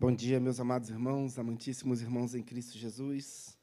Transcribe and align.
Bom 0.00 0.14
dia, 0.14 0.38
meus 0.38 0.60
amados 0.60 0.90
irmãos, 0.90 1.40
amantíssimos 1.40 2.00
irmãos 2.00 2.32
em 2.32 2.40
Cristo 2.40 2.78
Jesus. 2.78 3.58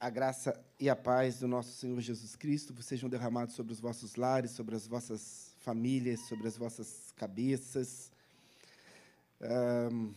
A 0.00 0.08
graça 0.08 0.58
e 0.78 0.88
a 0.88 0.96
paz 0.96 1.40
do 1.40 1.46
nosso 1.46 1.76
Senhor 1.76 2.00
Jesus 2.00 2.34
Cristo 2.34 2.74
sejam 2.82 3.06
derramados 3.06 3.54
sobre 3.54 3.70
os 3.70 3.80
vossos 3.80 4.16
lares, 4.16 4.52
sobre 4.52 4.74
as 4.74 4.86
vossas 4.86 5.54
famílias, 5.58 6.20
sobre 6.20 6.48
as 6.48 6.56
vossas 6.56 7.12
cabeças. 7.16 8.10
Um, 9.92 10.14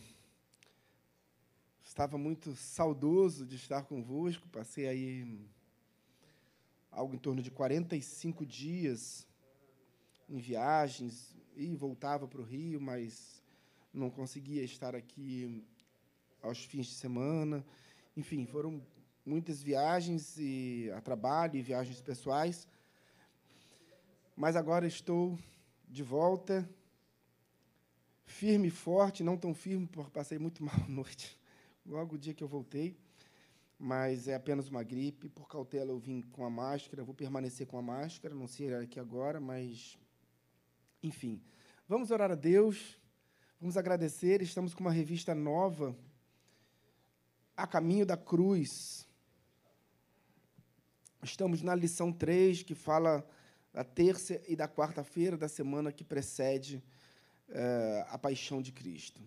estava 1.84 2.16
muito 2.16 2.56
saudoso 2.56 3.44
de 3.44 3.56
estar 3.56 3.82
convosco, 3.82 4.48
passei 4.48 4.88
aí 4.88 5.38
algo 6.90 7.14
em 7.14 7.18
torno 7.18 7.42
de 7.42 7.50
45 7.50 8.46
dias 8.46 9.26
em 10.30 10.38
viagens 10.38 11.36
e 11.54 11.76
voltava 11.76 12.26
para 12.26 12.40
o 12.40 12.44
Rio, 12.44 12.80
mas 12.80 13.43
não 13.94 14.10
conseguia 14.10 14.64
estar 14.64 14.94
aqui 14.94 15.64
aos 16.42 16.64
fins 16.64 16.86
de 16.86 16.94
semana. 16.94 17.64
Enfim, 18.16 18.44
foram 18.44 18.84
muitas 19.24 19.62
viagens 19.62 20.36
e 20.36 20.90
a 20.94 21.00
trabalho 21.00 21.56
e 21.56 21.62
viagens 21.62 22.00
pessoais. 22.00 22.66
Mas 24.36 24.56
agora 24.56 24.86
estou 24.86 25.38
de 25.88 26.02
volta, 26.02 26.68
firme 28.26 28.66
e 28.66 28.70
forte, 28.70 29.22
não 29.22 29.36
tão 29.36 29.54
firme, 29.54 29.86
porque 29.86 30.10
passei 30.10 30.38
muito 30.38 30.62
mal 30.62 30.74
à 30.74 30.88
noite, 30.90 31.38
logo 31.86 32.16
o 32.16 32.18
dia 32.18 32.34
que 32.34 32.42
eu 32.42 32.48
voltei. 32.48 32.98
Mas 33.78 34.26
é 34.28 34.34
apenas 34.34 34.68
uma 34.68 34.82
gripe. 34.82 35.28
Por 35.28 35.48
cautela, 35.48 35.90
eu 35.90 35.98
vim 35.98 36.20
com 36.20 36.44
a 36.44 36.50
máscara. 36.50 37.02
Vou 37.02 37.14
permanecer 37.14 37.66
com 37.66 37.76
a 37.76 37.82
máscara. 37.82 38.34
Não 38.34 38.46
sei 38.46 38.72
aqui 38.74 38.98
agora, 39.00 39.40
mas. 39.40 39.98
Enfim. 41.02 41.42
Vamos 41.86 42.10
orar 42.12 42.30
a 42.30 42.36
Deus 42.36 42.96
Vamos 43.60 43.76
agradecer, 43.76 44.42
estamos 44.42 44.74
com 44.74 44.80
uma 44.80 44.90
revista 44.90 45.34
nova, 45.34 45.96
A 47.56 47.66
Caminho 47.66 48.04
da 48.04 48.16
Cruz. 48.16 49.06
Estamos 51.22 51.62
na 51.62 51.74
lição 51.74 52.12
3, 52.12 52.62
que 52.62 52.74
fala 52.74 53.26
da 53.72 53.82
terça 53.82 54.42
e 54.46 54.54
da 54.54 54.68
quarta-feira 54.68 55.36
da 55.36 55.48
semana 55.48 55.92
que 55.92 56.04
precede 56.04 56.82
eh, 57.48 58.04
a 58.08 58.18
paixão 58.18 58.60
de 58.60 58.70
Cristo. 58.70 59.22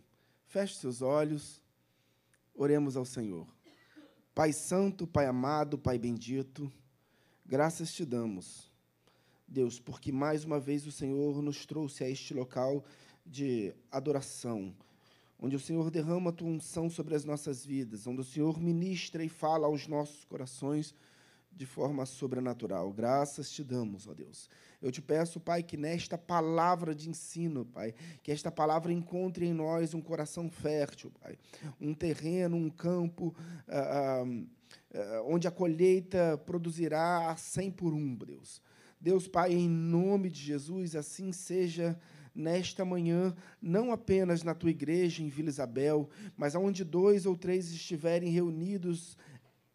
Feche 0.46 0.75
seus 0.75 1.01
olhos, 1.01 1.62
oremos 2.53 2.96
ao 2.96 3.05
Senhor. 3.05 3.48
Pai 4.36 4.53
Santo, 4.53 5.07
Pai 5.07 5.25
amado, 5.25 5.79
Pai 5.79 5.98
bendito, 5.98 6.72
graças 7.43 7.91
te 7.91 8.05
damos, 8.05 8.72
Deus, 9.48 9.79
porque 9.79 10.12
mais 10.12 10.43
uma 10.43 10.60
vez 10.60 10.86
o 10.86 10.91
Senhor 10.91 11.41
nos 11.41 11.65
trouxe 11.65 12.03
a 12.03 12.10
este 12.10 12.36
local 12.36 12.84
de 13.27 13.74
adoração, 13.91 14.74
onde 15.39 15.55
o 15.55 15.60
Senhor 15.60 15.91
derrama 15.91 16.29
a 16.29 16.34
tua 16.34 16.48
unção 16.48 16.89
sobre 16.89 17.13
as 17.13 17.25
nossas 17.25 17.65
vidas, 17.65 18.07
onde 18.07 18.22
o 18.22 18.24
Senhor 18.24 18.60
ministra 18.60 19.24
e 19.24 19.29
fala 19.29 19.67
aos 19.67 19.88
nossos 19.88 20.24
corações 20.25 20.96
de 21.51 21.65
forma 21.65 22.05
sobrenatural. 22.05 22.91
Graças 22.93 23.51
te 23.51 23.63
damos, 23.63 24.07
ó 24.07 24.13
Deus. 24.13 24.50
Eu 24.79 24.91
te 24.91 25.01
peço, 25.01 25.39
Pai, 25.39 25.63
que 25.63 25.75
nesta 25.75 26.17
palavra 26.17 26.93
de 26.93 27.10
ensino, 27.10 27.65
Pai, 27.65 27.96
que 28.22 28.31
esta 28.31 28.51
palavra 28.51 28.93
encontre 28.93 29.48
em 29.48 29.53
nós 29.53 29.96
um 29.96 30.01
coração 30.01 30.50
fértil, 30.50 31.12
Pai, 31.19 31.38
um 31.81 31.96
terreno, 31.96 32.55
um 32.55 32.69
campo 32.69 33.36
ah, 33.67 34.22
ah, 34.22 34.25
ah 34.93 35.24
onde 35.25 35.48
a 35.48 35.51
colheita 35.51 36.38
produzirá 36.46 37.31
a 37.31 37.36
cem 37.36 37.72
por 37.72 37.91
um, 37.91 38.15
Deus. 38.15 38.62
Deus, 39.01 39.27
Pai, 39.27 39.53
em 39.53 39.67
nome 39.67 40.29
de 40.29 40.41
Jesus, 40.41 40.96
assim 40.96 41.31
seja 41.31 42.00
nesta 42.38 42.86
manhã, 42.86 43.36
não 43.60 43.91
apenas 43.91 44.44
na 44.44 44.53
tua 44.53 44.70
igreja 44.70 45.24
em 45.24 45.27
Vila 45.27 45.50
Isabel, 45.50 46.08
mas 46.38 46.56
aonde 46.56 46.84
dois 46.84 47.25
ou 47.25 47.36
três 47.36 47.72
estiverem 47.72 48.29
reunidos 48.29 49.17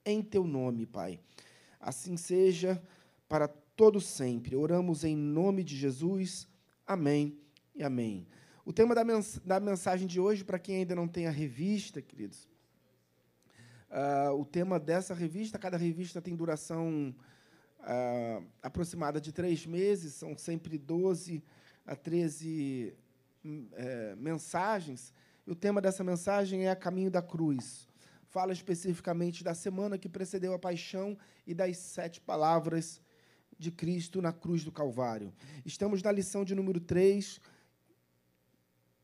em 0.05 0.23
teu 0.23 0.45
nome, 0.45 0.87
Pai. 0.87 1.19
Assim 1.81 2.17
seja 2.17 2.81
para 3.29 3.49
todo 3.49 4.01
sempre. 4.01 4.55
Oramos 4.55 5.03
em 5.03 5.17
nome 5.17 5.65
de 5.65 5.77
Jesus. 5.77 6.47
Amém 6.87 7.37
e 7.75 7.83
amém. 7.83 8.29
O 8.65 8.73
tema 8.73 8.95
da, 8.95 9.03
mens 9.03 9.41
da 9.45 9.59
mensagem 9.59 10.07
de 10.07 10.21
hoje, 10.21 10.45
para 10.45 10.59
quem 10.59 10.77
ainda 10.77 10.95
não 10.95 11.09
tem 11.09 11.27
a 11.27 11.33
revista, 11.33 12.01
queridos, 12.01 12.49
uh, 13.91 14.33
o 14.39 14.45
tema 14.45 14.79
dessa 14.79 15.15
revista, 15.15 15.59
cada 15.59 15.77
revista 15.77 16.23
tem 16.23 16.37
duração 16.37 17.13
uh, 17.81 18.47
aproximada 18.63 19.21
de 19.21 19.33
três 19.33 19.67
meses, 19.67 20.15
são 20.15 20.39
sempre 20.39 20.79
12 20.79 21.43
a 21.87 21.97
13 21.97 22.95
é, 23.73 24.15
mensagens. 24.17 25.13
E 25.47 25.51
o 25.51 25.55
tema 25.55 25.81
dessa 25.81 26.05
mensagem 26.05 26.67
é 26.67 26.71
a 26.71 26.77
caminho 26.77 27.11
da 27.11 27.23
cruz. 27.23 27.89
Fala 28.29 28.53
especificamente 28.53 29.45
da 29.45 29.55
semana 29.55 29.99
que 29.99 30.09
precedeu 30.09 30.55
a 30.55 30.59
paixão 30.59 31.19
e 31.47 31.53
das 31.53 31.77
sete 31.77 32.21
palavras 32.21 33.01
de 33.59 33.71
Cristo 33.71 34.23
na 34.23 34.33
cruz 34.33 34.65
do 34.65 34.73
Calvário. 34.73 35.33
Estamos 35.65 36.03
na 36.03 36.11
lição 36.11 36.45
de 36.45 36.55
número 36.55 36.81
3, 36.81 37.41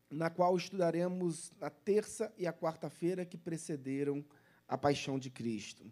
na 0.09 0.29
qual 0.29 0.57
estudaremos 0.57 1.51
na 1.59 1.69
terça 1.69 2.33
e 2.37 2.47
a 2.47 2.53
quarta-feira 2.53 3.25
que 3.25 3.37
precederam 3.37 4.25
a 4.67 4.77
paixão 4.77 5.19
de 5.19 5.29
Cristo. 5.29 5.85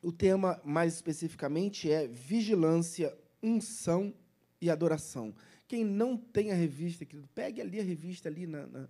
O 0.00 0.12
tema, 0.12 0.60
mais 0.64 0.94
especificamente, 0.94 1.90
é 1.90 2.06
vigilância, 2.06 3.16
unção 3.42 4.14
e 4.60 4.70
adoração. 4.70 5.34
Quem 5.66 5.84
não 5.84 6.16
tem 6.16 6.50
a 6.50 6.54
revista, 6.54 7.04
querido, 7.04 7.28
pegue 7.34 7.60
ali 7.60 7.78
a 7.78 7.82
revista 7.82 8.28
ali 8.28 8.46
na, 8.46 8.66
na, 8.66 8.88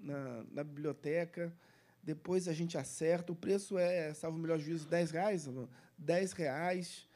na, 0.00 0.44
na 0.52 0.64
biblioteca, 0.64 1.52
depois 2.02 2.46
a 2.46 2.52
gente 2.52 2.76
acerta. 2.76 3.32
O 3.32 3.36
preço 3.36 3.78
é, 3.78 4.12
salvo 4.12 4.36
o 4.36 4.40
melhor 4.40 4.58
juízo, 4.58 4.86
10 4.86 5.10
reais. 5.10 5.48
10 5.96 6.32
reais. 6.32 7.08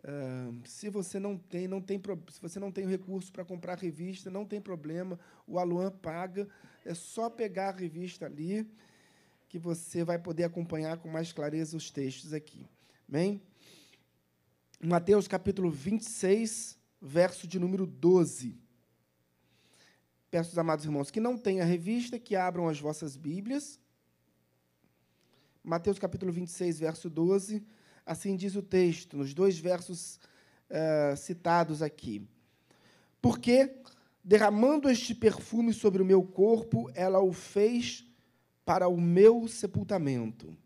Uh, 0.00 0.60
se 0.68 0.90
você 0.90 1.18
não 1.18 1.36
tem, 1.38 1.66
não 1.66 1.80
tem 1.80 2.00
se 2.30 2.40
você 2.40 2.60
não 2.60 2.70
tem 2.70 2.86
recurso 2.86 3.32
para 3.32 3.44
comprar 3.44 3.72
a 3.72 3.76
revista, 3.76 4.30
não 4.30 4.44
tem 4.44 4.60
problema. 4.60 5.18
O 5.46 5.58
Aluan 5.58 5.90
paga. 5.90 6.46
É 6.84 6.94
só 6.94 7.28
pegar 7.28 7.70
a 7.70 7.76
revista 7.76 8.26
ali 8.26 8.68
que 9.48 9.58
você 9.58 10.04
vai 10.04 10.18
poder 10.18 10.44
acompanhar 10.44 10.98
com 10.98 11.08
mais 11.08 11.32
clareza 11.32 11.76
os 11.76 11.90
textos 11.90 12.32
aqui. 12.32 12.66
Bem? 13.08 13.40
Mateus 14.80 15.26
capítulo 15.26 15.70
26, 15.70 16.75
verso 17.00 17.46
de 17.46 17.58
número 17.58 17.86
12. 17.86 18.58
Peço 20.30 20.50
aos 20.50 20.58
amados 20.58 20.84
irmãos 20.84 21.10
que 21.10 21.20
não 21.20 21.36
tenham 21.36 21.64
a 21.64 21.68
revista, 21.68 22.18
que 22.18 22.36
abram 22.36 22.68
as 22.68 22.80
vossas 22.80 23.16
Bíblias. 23.16 23.80
Mateus 25.62 25.98
capítulo 25.98 26.32
26, 26.32 26.78
verso 26.78 27.08
12. 27.08 27.64
Assim 28.04 28.36
diz 28.36 28.54
o 28.54 28.62
texto, 28.62 29.16
nos 29.16 29.34
dois 29.34 29.58
versos 29.58 30.20
uh, 30.70 31.16
citados 31.16 31.82
aqui. 31.82 32.28
Porque, 33.20 33.82
derramando 34.22 34.88
este 34.88 35.14
perfume 35.14 35.72
sobre 35.72 36.00
o 36.00 36.06
meu 36.06 36.22
corpo, 36.22 36.90
ela 36.94 37.20
o 37.20 37.32
fez 37.32 38.04
para 38.64 38.88
o 38.88 39.00
meu 39.00 39.48
sepultamento. 39.48 40.56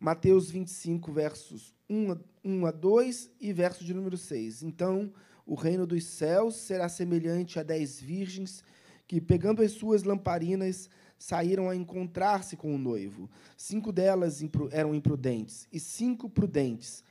Mateus 0.00 0.48
25, 0.50 1.10
versos 1.10 1.74
1 1.90 2.66
a 2.66 2.70
2 2.70 3.30
e 3.40 3.52
verso 3.52 3.84
de 3.84 3.92
número 3.92 4.16
6. 4.16 4.62
Então, 4.62 5.12
o 5.44 5.54
reino 5.54 5.86
dos 5.86 6.04
céus 6.04 6.54
será 6.54 6.88
semelhante 6.88 7.58
a 7.58 7.64
dez 7.64 8.00
virgens 8.00 8.62
que, 9.08 9.20
pegando 9.20 9.60
as 9.60 9.72
suas 9.72 10.04
lamparinas, 10.04 10.88
saíram 11.18 11.68
a 11.68 11.74
encontrar-se 11.74 12.56
com 12.56 12.72
o 12.72 12.78
noivo. 12.78 13.28
Cinco 13.56 13.90
delas 13.90 14.40
eram 14.70 14.94
imprudentes 14.94 15.66
e 15.72 15.80
cinco 15.80 16.30
prudentes. 16.30 17.02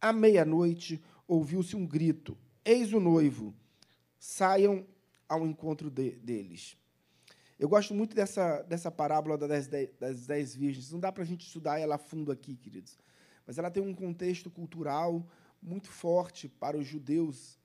À 0.00 0.12
meia-noite, 0.12 1.02
ouviu-se 1.26 1.74
um 1.74 1.84
grito: 1.84 2.38
Eis 2.64 2.92
o 2.92 3.00
noivo, 3.00 3.52
saiam 4.20 4.86
ao 5.28 5.44
encontro 5.44 5.90
de, 5.90 6.12
deles. 6.12 6.76
Eu 7.60 7.68
gosto 7.68 7.94
muito 7.94 8.16
dessa, 8.16 8.62
dessa 8.62 8.90
parábola 8.90 9.36
das 9.36 9.66
dez, 9.66 9.90
das 10.00 10.26
dez 10.26 10.56
virgens. 10.56 10.90
Não 10.90 10.98
dá 10.98 11.12
para 11.12 11.22
a 11.22 11.26
gente 11.26 11.46
estudar 11.46 11.78
ela 11.78 11.96
a 11.96 11.98
fundo 11.98 12.32
aqui, 12.32 12.56
queridos. 12.56 12.98
Mas 13.46 13.58
ela 13.58 13.70
tem 13.70 13.82
um 13.82 13.92
contexto 13.92 14.50
cultural 14.50 15.28
muito 15.60 15.90
forte 15.90 16.48
para 16.48 16.78
os 16.78 16.86
judeus. 16.86 17.58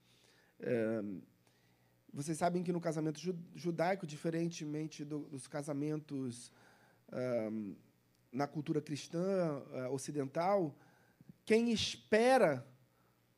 É, 0.60 1.02
vocês 2.12 2.38
sabem 2.38 2.62
que 2.62 2.74
no 2.74 2.82
casamento 2.82 3.22
judaico, 3.56 4.06
diferentemente 4.06 5.06
do, 5.06 5.20
dos 5.30 5.48
casamentos 5.48 6.51
é, 7.14 7.50
na 8.34 8.48
cultura 8.48 8.81
cristã 8.81 9.64
é, 9.72 9.88
ocidental, 9.88 10.75
quem 11.46 11.72
espera 11.72 12.68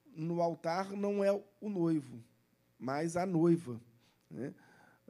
no 0.07 0.41
altar 0.41 0.91
não 0.93 1.23
é 1.23 1.31
o 1.61 1.69
noivo, 1.69 2.19
mas 2.79 3.15
a 3.15 3.27
noiva. 3.27 3.79
Né? 4.27 4.55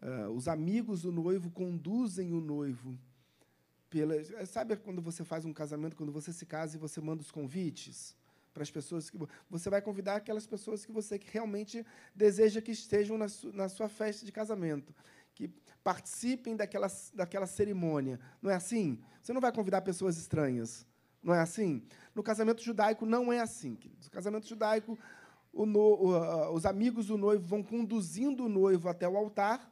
Uh, 0.02 0.30
os 0.32 0.48
amigos 0.48 1.02
do 1.02 1.12
noivo 1.12 1.50
conduzem 1.50 2.32
o 2.32 2.40
noivo. 2.40 2.98
Pela, 3.90 4.14
sabe 4.46 4.76
quando 4.76 5.02
você 5.02 5.24
faz 5.24 5.46
um 5.46 5.54
casamento, 5.54 5.96
quando 5.96 6.12
você 6.12 6.32
se 6.32 6.46
casa 6.46 6.76
e 6.76 6.80
você 6.80 7.02
manda 7.02 7.22
os 7.22 7.32
convites 7.32 8.16
para 8.54 8.64
as 8.64 8.72
pessoas 8.72 9.10
que 9.10 9.18
você 9.50 9.70
vai 9.70 9.82
convidar 9.82 10.16
aquelas 10.16 10.46
pessoas 10.46 10.86
que 10.86 10.92
você 10.92 11.20
realmente 11.32 11.86
deseja 12.14 12.62
que 12.62 12.72
estejam 12.72 13.18
na, 13.18 13.28
su, 13.28 13.54
na 13.54 13.70
sua 13.70 13.88
festa 13.88 14.26
de 14.26 14.32
casamento. 14.32 14.94
que 15.34 15.50
participem 15.84 16.56
daquela, 16.56 16.88
daquela 17.14 17.46
cerimônia. 17.46 18.20
Não 18.42 18.52
é 18.52 18.56
assim? 18.56 19.00
Você 19.22 19.32
não 19.32 19.40
vai 19.40 19.52
convidar 19.52 19.82
pessoas 19.82 20.18
estranhas. 20.18 20.86
Não 21.24 21.34
é 21.34 21.40
assim? 21.40 21.84
No 22.14 22.22
casamento 22.22 22.62
judaico 22.62 23.06
não 23.06 23.32
é 23.32 23.40
assim. 23.40 23.78
No 24.04 24.12
casamento 24.12 24.48
judaico, 24.48 24.98
no, 25.54 26.52
os 26.52 26.66
amigos 26.66 27.08
do 27.08 27.18
noivo 27.18 27.46
vão 27.46 27.64
conduzindo 27.64 28.46
o 28.46 28.50
noivo 28.50 28.90
até 28.90 29.08
o 29.08 29.16
altar 29.16 29.72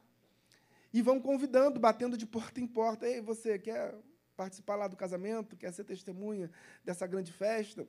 e 0.92 1.02
vão 1.02 1.20
convidando, 1.20 1.80
batendo 1.80 2.16
de 2.16 2.26
porta 2.26 2.60
em 2.60 2.66
porta. 2.66 3.06
Ei, 3.06 3.20
você 3.20 3.58
quer 3.58 3.94
participar 4.36 4.76
lá 4.76 4.88
do 4.88 4.96
casamento? 4.96 5.56
Quer 5.56 5.72
ser 5.72 5.84
testemunha 5.84 6.50
dessa 6.84 7.06
grande 7.06 7.32
festa? 7.32 7.86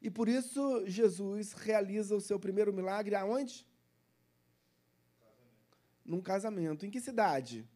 E 0.00 0.10
por 0.10 0.28
isso 0.28 0.86
Jesus 0.86 1.52
realiza 1.52 2.14
o 2.14 2.20
seu 2.20 2.38
primeiro 2.38 2.72
milagre 2.72 3.14
aonde? 3.14 3.66
Casamento. 5.18 5.78
Num 6.04 6.20
casamento. 6.20 6.86
Em 6.86 6.90
que 6.90 7.00
cidade? 7.00 7.68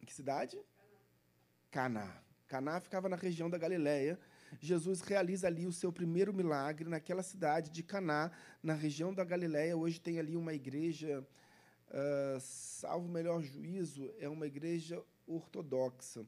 Em 0.00 0.04
que 0.04 0.12
cidade? 0.12 0.60
Caná. 1.70 2.22
Caná 2.46 2.80
ficava 2.80 3.08
na 3.08 3.16
região 3.16 3.48
da 3.48 3.58
Galiléia. 3.58 4.18
Jesus 4.60 5.00
realiza 5.00 5.46
ali 5.46 5.66
o 5.66 5.72
seu 5.72 5.92
primeiro 5.92 6.32
milagre 6.32 6.88
naquela 6.88 7.22
cidade 7.22 7.70
de 7.70 7.82
Caná, 7.82 8.30
na 8.62 8.74
região 8.74 9.12
da 9.12 9.24
Galiléia. 9.24 9.76
Hoje 9.76 10.00
tem 10.00 10.18
ali 10.18 10.36
uma 10.36 10.54
igreja, 10.54 11.26
uh, 11.88 12.40
salvo 12.40 13.06
o 13.06 13.10
melhor 13.10 13.42
juízo, 13.42 14.12
é 14.18 14.28
uma 14.28 14.46
igreja 14.46 15.02
ortodoxa, 15.26 16.26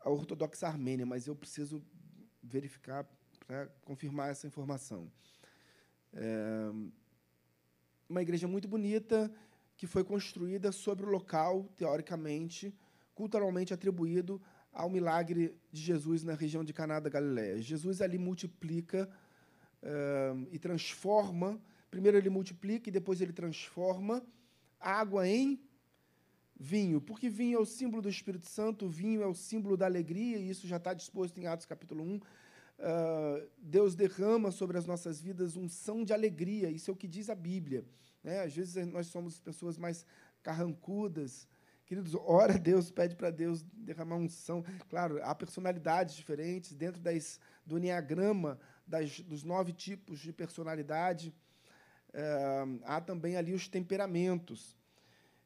a 0.00 0.10
ortodoxa 0.10 0.66
armênia, 0.66 1.04
mas 1.04 1.26
eu 1.26 1.34
preciso 1.34 1.82
verificar 2.42 3.06
para 3.46 3.66
confirmar 3.84 4.30
essa 4.30 4.46
informação. 4.46 5.10
É 6.12 6.70
uma 8.08 8.22
igreja 8.22 8.48
muito 8.48 8.66
bonita 8.66 9.30
que 9.76 9.86
foi 9.86 10.02
construída 10.02 10.72
sobre 10.72 11.04
o 11.04 11.08
local, 11.10 11.64
teoricamente, 11.76 12.74
culturalmente 13.14 13.74
atribuído 13.74 14.40
ao 14.72 14.88
milagre 14.88 15.56
de 15.72 15.80
Jesus 15.80 16.22
na 16.22 16.34
região 16.34 16.64
de 16.64 16.72
Caná 16.72 17.00
da 17.00 17.10
Galiléia. 17.10 17.60
Jesus 17.60 18.00
ali 18.00 18.18
multiplica 18.18 19.08
uh, 19.82 20.48
e 20.50 20.58
transforma. 20.58 21.60
Primeiro 21.90 22.16
ele 22.16 22.30
multiplica 22.30 22.88
e 22.88 22.92
depois 22.92 23.20
ele 23.20 23.32
transforma 23.32 24.22
água 24.78 25.26
em 25.26 25.60
vinho. 26.58 27.00
Porque 27.00 27.28
vinho 27.28 27.58
é 27.58 27.60
o 27.60 27.66
símbolo 27.66 28.02
do 28.02 28.08
Espírito 28.08 28.46
Santo, 28.46 28.88
vinho 28.88 29.22
é 29.22 29.26
o 29.26 29.34
símbolo 29.34 29.76
da 29.76 29.86
alegria, 29.86 30.38
e 30.38 30.50
isso 30.50 30.66
já 30.66 30.76
está 30.76 30.92
disposto 30.92 31.38
em 31.38 31.46
Atos 31.46 31.66
capítulo 31.66 32.02
1. 32.02 32.16
Uh, 32.16 32.20
Deus 33.58 33.94
derrama 33.94 34.50
sobre 34.50 34.78
as 34.78 34.86
nossas 34.86 35.20
vidas 35.20 35.56
unção 35.56 36.04
de 36.04 36.12
alegria, 36.12 36.70
isso 36.70 36.90
é 36.90 36.94
o 36.94 36.96
que 36.96 37.08
diz 37.08 37.28
a 37.28 37.34
Bíblia. 37.34 37.84
Né? 38.22 38.42
Às 38.42 38.54
vezes 38.54 38.86
nós 38.86 39.06
somos 39.08 39.40
pessoas 39.40 39.78
mais 39.78 40.04
carrancudas, 40.42 41.46
Queridos, 41.88 42.14
ora 42.14 42.52
a 42.52 42.58
Deus, 42.58 42.90
pede 42.90 43.16
para 43.16 43.30
Deus 43.30 43.62
derramar 43.72 44.16
unção. 44.16 44.62
Claro, 44.90 45.18
há 45.22 45.34
personalidades 45.34 46.14
diferentes 46.14 46.74
dentro 46.74 47.00
das, 47.00 47.40
do 47.64 47.78
Enneagrama, 47.78 48.60
das, 48.86 49.20
dos 49.20 49.42
nove 49.42 49.72
tipos 49.72 50.18
de 50.18 50.30
personalidade. 50.30 51.34
É, 52.12 52.64
há 52.84 53.00
também 53.00 53.38
ali 53.38 53.54
os 53.54 53.68
temperamentos. 53.68 54.76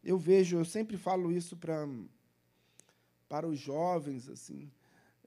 Eu 0.03 0.19
vejo, 0.19 0.57
eu 0.57 0.65
sempre 0.65 0.97
falo 0.97 1.31
isso 1.31 1.57
para, 1.57 1.89
para 3.29 3.47
os 3.47 3.61
jovens, 3.61 4.29
assim, 4.29 4.69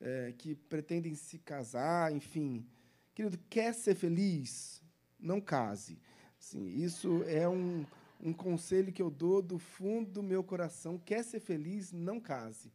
é, 0.01 0.33
que 0.37 0.53
pretendem 0.53 1.15
se 1.15 1.39
casar, 1.39 2.11
enfim. 2.11 2.67
Querido, 3.13 3.39
quer 3.49 3.73
ser 3.73 3.95
feliz? 3.95 4.83
Não 5.17 5.39
case. 5.39 5.97
Assim, 6.37 6.65
isso 6.65 7.23
é 7.23 7.47
um 7.47 7.85
um 8.19 8.33
conselho 8.33 8.91
que 8.91 9.01
eu 9.01 9.09
dou 9.09 9.41
do 9.41 9.57
fundo 9.57 10.11
do 10.11 10.23
meu 10.23 10.43
coração: 10.43 10.97
quer 10.97 11.23
ser 11.23 11.39
feliz, 11.39 11.91
não 11.91 12.19
case. 12.19 12.71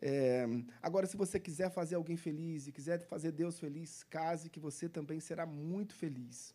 É, 0.00 0.46
agora, 0.80 1.06
se 1.06 1.16
você 1.16 1.40
quiser 1.40 1.70
fazer 1.70 1.96
alguém 1.96 2.16
feliz 2.16 2.66
e 2.66 2.72
quiser 2.72 3.00
fazer 3.06 3.32
Deus 3.32 3.58
feliz, 3.58 4.04
case, 4.04 4.48
que 4.48 4.60
você 4.60 4.88
também 4.88 5.18
será 5.18 5.44
muito 5.44 5.94
feliz. 5.94 6.54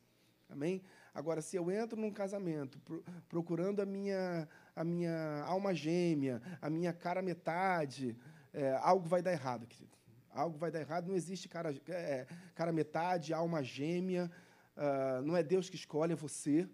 Amém? 0.49 0.81
Agora, 1.13 1.41
se 1.41 1.55
eu 1.55 1.69
entro 1.69 1.99
num 1.99 2.11
casamento 2.11 2.79
procurando 3.27 3.81
a 3.81 3.85
minha, 3.85 4.47
a 4.75 4.83
minha 4.83 5.43
alma 5.45 5.73
gêmea, 5.73 6.41
a 6.61 6.69
minha 6.69 6.93
cara 6.93 7.21
metade, 7.21 8.15
é, 8.53 8.75
algo 8.81 9.07
vai 9.07 9.21
dar 9.21 9.31
errado, 9.31 9.67
querido. 9.67 9.91
Algo 10.31 10.57
vai 10.57 10.71
dar 10.71 10.79
errado. 10.79 11.07
Não 11.07 11.15
existe 11.15 11.49
cara, 11.49 11.75
é, 11.87 12.25
cara 12.55 12.71
metade, 12.71 13.33
alma 13.33 13.61
gêmea. 13.61 14.31
Uh, 14.75 15.21
não 15.23 15.37
é 15.37 15.43
Deus 15.43 15.69
que 15.69 15.75
escolhe, 15.75 16.13
é 16.13 16.15
você. 16.15 16.67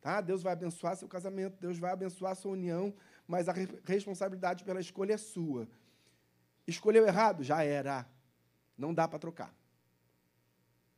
Tá? 0.00 0.20
Deus 0.20 0.42
vai 0.42 0.52
abençoar 0.52 0.96
seu 0.96 1.08
casamento, 1.08 1.60
Deus 1.60 1.78
vai 1.78 1.92
abençoar 1.92 2.34
sua 2.36 2.52
união, 2.52 2.94
mas 3.26 3.48
a 3.48 3.52
re 3.52 3.68
responsabilidade 3.84 4.64
pela 4.64 4.80
escolha 4.80 5.14
é 5.14 5.16
sua. 5.16 5.68
Escolheu 6.66 7.06
errado? 7.06 7.42
Já 7.42 7.62
era. 7.62 8.06
Não 8.76 8.92
dá 8.92 9.08
para 9.08 9.18
trocar. 9.18 9.54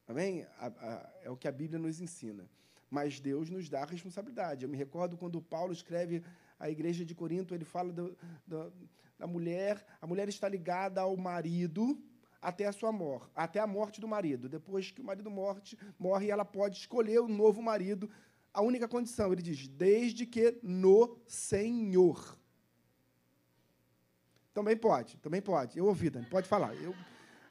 Amém? 0.07 0.47
A, 0.59 1.11
é 1.23 1.31
o 1.31 1.37
que 1.37 1.47
a 1.47 1.53
Bíblia 1.53 1.79
nos 1.79 2.01
ensina. 2.01 2.49
Mas 2.91 3.21
Deus 3.21 3.51
nos 3.51 3.69
dá 3.69 3.83
a 3.83 3.87
responsabilidade. 3.87 4.65
Eu 4.65 4.69
me 4.69 4.77
recordo 4.77 5.17
quando 5.17 5.43
Paulo 5.43 5.73
escreve 5.73 6.25
à 6.59 6.71
igreja 6.71 7.05
de 7.05 7.15
Corinto, 7.15 7.55
ele 7.55 7.65
fala 7.65 7.93
do, 7.93 8.17
do, 8.47 8.73
da 9.19 9.27
mulher, 9.27 9.85
a 10.01 10.07
mulher 10.07 10.29
está 10.29 10.49
ligada 10.49 11.01
ao 11.01 11.17
marido 11.17 12.03
até 12.41 12.67
a 12.67 12.73
sua 12.73 12.93
morte, 12.93 13.31
até 13.35 13.61
a 13.61 13.67
morte 13.67 14.01
do 14.01 14.09
marido. 14.09 14.49
Depois 14.49 14.91
que 14.91 15.01
o 15.01 15.05
marido 15.05 15.31
morte, 15.31 15.77
morre, 15.99 16.31
ela 16.31 16.45
pode 16.45 16.79
escolher 16.79 17.21
o 17.21 17.29
novo 17.29 17.61
marido 17.61 18.09
a 18.53 18.63
única 18.63 18.89
condição, 18.89 19.33
ele 19.33 19.43
diz, 19.43 19.69
desde 19.69 20.27
que 20.27 20.59
no 20.63 21.19
Senhor. 21.27 22.37
Também 24.53 24.77
pode, 24.77 25.17
também 25.19 25.41
pode. 25.41 25.79
Eu 25.79 25.87
ouvi, 25.87 26.11
Dani, 26.11 26.27
pode 26.27 26.49
falar. 26.49 26.75
Eu, 26.75 26.95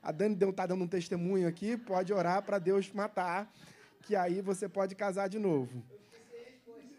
a 0.01 0.11
Dani 0.11 0.35
está 0.35 0.65
dando 0.65 0.83
um 0.83 0.87
testemunho 0.87 1.47
aqui, 1.47 1.77
pode 1.77 2.11
orar 2.11 2.41
para 2.43 2.59
Deus 2.59 2.91
matar, 2.91 3.53
que 4.01 4.15
aí 4.15 4.41
você 4.41 4.67
pode 4.67 4.95
casar 4.95 5.27
de 5.27 5.39
novo. 5.39 5.83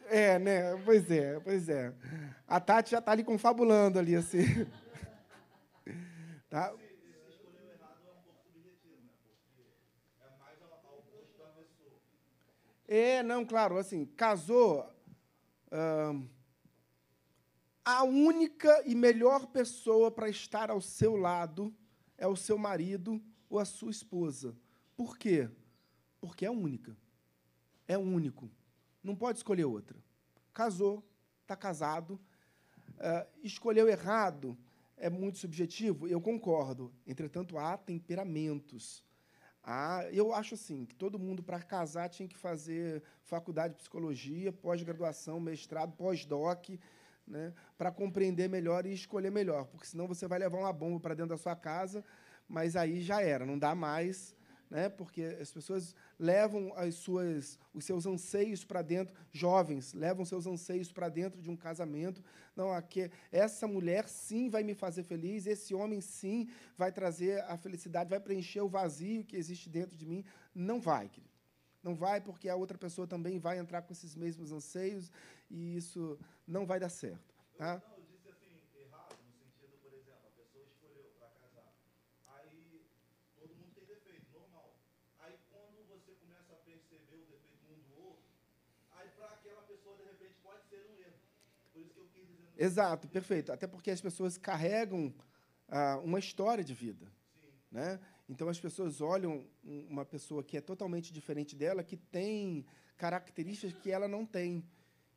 É, 0.08 0.38
né? 0.38 0.76
Pois 0.84 1.10
é, 1.10 1.38
pois 1.40 1.68
é. 1.68 1.92
A 2.46 2.58
Tati 2.58 2.92
já 2.92 2.98
está 2.98 3.12
ali 3.12 3.22
confabulando 3.22 3.98
ali, 3.98 4.14
assim. 4.14 4.44
Tá? 6.50 6.72
É, 12.88 13.22
não, 13.22 13.44
claro, 13.44 13.76
assim, 13.76 14.06
casou. 14.06 14.90
a 17.84 18.02
única 18.02 18.82
e 18.86 18.94
melhor 18.94 19.46
pessoa 19.46 20.10
para 20.10 20.28
estar 20.28 20.70
ao 20.70 20.80
seu 20.80 21.14
lado 21.14 21.72
é 22.16 22.26
o 22.26 22.34
seu 22.34 22.56
marido 22.56 23.22
ou 23.48 23.58
a 23.58 23.64
sua 23.64 23.90
esposa. 23.90 24.56
Por 24.96 25.18
quê? 25.18 25.48
Porque 26.20 26.46
é 26.46 26.50
única. 26.50 26.96
É 27.86 27.96
único. 27.96 28.50
Não 29.02 29.14
pode 29.14 29.38
escolher 29.38 29.66
outra. 29.66 30.02
Casou, 30.52 31.06
está 31.42 31.54
casado. 31.54 32.18
Uh, 32.94 33.28
escolheu 33.44 33.86
errado 33.86 34.58
é 35.00 35.08
muito 35.08 35.38
subjetivo, 35.38 36.06
eu 36.06 36.20
concordo. 36.20 36.92
Entretanto, 37.06 37.56
há 37.56 37.76
temperamentos. 37.76 39.02
Ah, 39.70 40.08
eu 40.10 40.32
acho 40.32 40.54
assim 40.54 40.86
que 40.86 40.94
todo 40.94 41.18
mundo 41.18 41.42
para 41.42 41.60
casar 41.60 42.08
tinha 42.08 42.26
que 42.26 42.38
fazer 42.38 43.02
faculdade 43.24 43.74
de 43.74 43.80
psicologia, 43.80 44.50
pós-graduação, 44.50 45.38
mestrado, 45.38 45.92
pós-doc, 45.92 46.70
né, 47.26 47.52
para 47.76 47.92
compreender 47.92 48.48
melhor 48.48 48.86
e 48.86 48.94
escolher 48.94 49.30
melhor, 49.30 49.66
porque 49.66 49.86
senão 49.86 50.08
você 50.08 50.26
vai 50.26 50.38
levar 50.38 50.56
uma 50.56 50.72
bomba 50.72 50.98
para 50.98 51.12
dentro 51.14 51.28
da 51.28 51.36
sua 51.36 51.54
casa, 51.54 52.02
mas 52.48 52.76
aí 52.76 53.02
já 53.02 53.20
era, 53.20 53.44
não 53.44 53.58
dá 53.58 53.74
mais 53.74 54.34
né? 54.70 54.88
porque 54.88 55.22
as 55.40 55.50
pessoas 55.50 55.94
levam 56.18 56.72
as 56.76 56.94
suas, 56.96 57.58
os 57.72 57.84
seus 57.84 58.06
anseios 58.06 58.64
para 58.64 58.82
dentro, 58.82 59.14
jovens 59.32 59.92
levam 59.94 60.24
seus 60.24 60.46
anseios 60.46 60.92
para 60.92 61.08
dentro 61.08 61.40
de 61.40 61.50
um 61.50 61.56
casamento. 61.56 62.22
Não, 62.54 62.72
aqui, 62.72 63.10
essa 63.30 63.66
mulher 63.66 64.08
sim 64.08 64.48
vai 64.48 64.62
me 64.62 64.74
fazer 64.74 65.02
feliz, 65.02 65.46
esse 65.46 65.74
homem 65.74 66.00
sim 66.00 66.48
vai 66.76 66.92
trazer 66.92 67.42
a 67.44 67.56
felicidade, 67.56 68.10
vai 68.10 68.20
preencher 68.20 68.60
o 68.60 68.68
vazio 68.68 69.24
que 69.24 69.36
existe 69.36 69.68
dentro 69.68 69.96
de 69.96 70.06
mim. 70.06 70.24
Não 70.54 70.80
vai, 70.80 71.08
querido. 71.08 71.32
Não 71.82 71.94
vai, 71.94 72.20
porque 72.20 72.48
a 72.48 72.56
outra 72.56 72.76
pessoa 72.76 73.06
também 73.06 73.38
vai 73.38 73.58
entrar 73.58 73.82
com 73.82 73.92
esses 73.92 74.14
mesmos 74.14 74.52
anseios 74.52 75.10
e 75.48 75.76
isso 75.76 76.18
não 76.46 76.66
vai 76.66 76.80
dar 76.80 76.88
certo. 76.88 77.34
Tá? 77.56 77.80
Exato, 92.58 93.06
perfeito. 93.06 93.52
Até 93.52 93.68
porque 93.68 93.90
as 93.90 94.00
pessoas 94.00 94.36
carregam 94.36 95.14
ah, 95.68 96.00
uma 96.02 96.18
história 96.18 96.64
de 96.64 96.74
vida. 96.74 97.06
Né? 97.70 98.00
Então 98.28 98.48
as 98.48 98.58
pessoas 98.58 99.00
olham 99.00 99.46
uma 99.62 100.04
pessoa 100.04 100.42
que 100.42 100.56
é 100.56 100.60
totalmente 100.60 101.12
diferente 101.12 101.54
dela, 101.54 101.84
que 101.84 101.96
tem 101.96 102.66
características 102.96 103.80
que 103.80 103.90
ela 103.92 104.08
não 104.08 104.26
tem, 104.26 104.64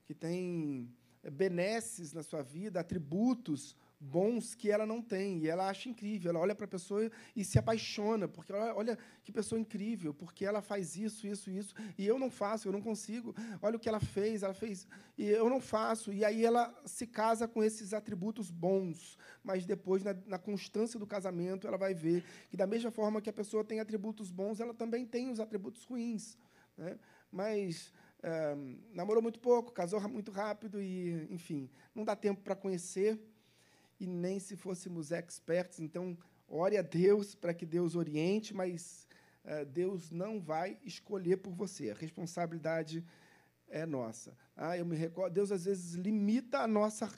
que 0.06 0.14
tem 0.14 0.94
benesses 1.32 2.14
na 2.14 2.22
sua 2.22 2.44
vida, 2.44 2.80
atributos 2.80 3.76
bons 4.02 4.56
que 4.56 4.72
ela 4.72 4.86
não 4.86 5.00
tem. 5.00 5.38
E 5.38 5.48
ela 5.48 5.70
acha 5.70 5.88
incrível. 5.88 6.32
Ela 6.32 6.40
olha 6.40 6.56
para 6.56 6.66
a 6.66 6.68
pessoa 6.68 7.10
e 7.36 7.46
se 7.46 7.60
apaixona, 7.60 8.28
porque 8.28 8.52
ela, 8.52 8.74
olha 8.76 8.98
que 9.24 9.32
pessoa 9.32 9.62
incrível, 9.62 10.14
porque 10.14 10.44
ela 10.44 10.62
faz 10.62 10.96
isso, 10.96 11.28
isso, 11.28 11.52
isso, 11.52 11.76
e 11.98 12.08
eu 12.08 12.18
não 12.18 12.32
faço, 12.32 12.68
eu 12.68 12.72
não 12.72 12.82
consigo. 12.82 13.36
Olha 13.62 13.78
o 13.78 13.80
que 13.80 13.88
ela 13.88 14.00
fez, 14.00 14.42
ela 14.42 14.56
fez, 14.56 14.88
e 15.18 15.30
eu 15.30 15.50
não 15.50 15.62
faço. 15.62 16.12
E 16.12 16.26
aí 16.26 16.44
ela 16.44 16.74
se 16.86 17.06
casa 17.06 17.48
com 17.48 17.64
esses 17.64 17.94
atributos 17.94 18.50
bons, 18.50 19.18
mas 19.44 19.66
depois, 19.66 20.04
na, 20.04 20.16
na 20.26 20.40
constância 20.40 21.00
do 21.00 21.06
casamento, 21.06 21.68
ela 21.68 21.78
vai 21.78 21.94
ver 21.94 22.24
que, 22.50 22.58
da 22.58 22.66
mesma 22.66 22.90
forma 22.90 23.22
que 23.22 23.30
a 23.30 23.34
pessoa 23.34 23.64
tem 23.64 23.80
atributos 23.80 24.32
bons, 24.32 24.60
ela 24.60 24.74
também 24.74 25.06
tem 25.06 25.30
os 25.30 25.40
atributos 25.40 25.84
ruins. 25.84 26.38
Né? 26.76 26.98
Mas. 27.32 27.94
É, 28.24 28.56
namorou 28.94 29.20
muito 29.20 29.40
pouco, 29.40 29.72
casou 29.72 30.00
muito 30.08 30.32
rápido 30.32 30.80
e, 30.80 31.26
enfim, 31.32 31.68
não 31.96 32.06
dá 32.06 32.16
tempo 32.16 32.40
para 32.44 32.56
conhecer 32.56 33.20
e 34.02 34.08
nem 34.08 34.40
se 34.40 34.56
fôssemos 34.56 35.12
experts. 35.12 35.80
Então, 35.80 36.18
ore 36.48 36.76
a 36.76 36.82
Deus 36.82 37.36
para 37.36 37.54
que 37.54 37.68
Deus 37.68 37.96
oriente, 37.96 38.52
mas 38.52 39.08
uh, 39.46 39.64
Deus 39.64 40.10
não 40.10 40.42
vai 40.42 40.80
escolher 40.84 41.38
por 41.38 41.54
você. 41.54 41.92
A 41.92 41.94
responsabilidade 41.94 43.06
é 43.68 43.86
nossa. 43.86 44.36
Ah, 44.58 44.76
eu 44.76 44.86
me 44.86 44.96
recordo, 44.96 45.34
Deus 45.34 45.52
às 45.52 45.66
vezes 45.66 45.94
limita 45.94 46.58
a 46.60 46.68
nossa, 46.68 47.14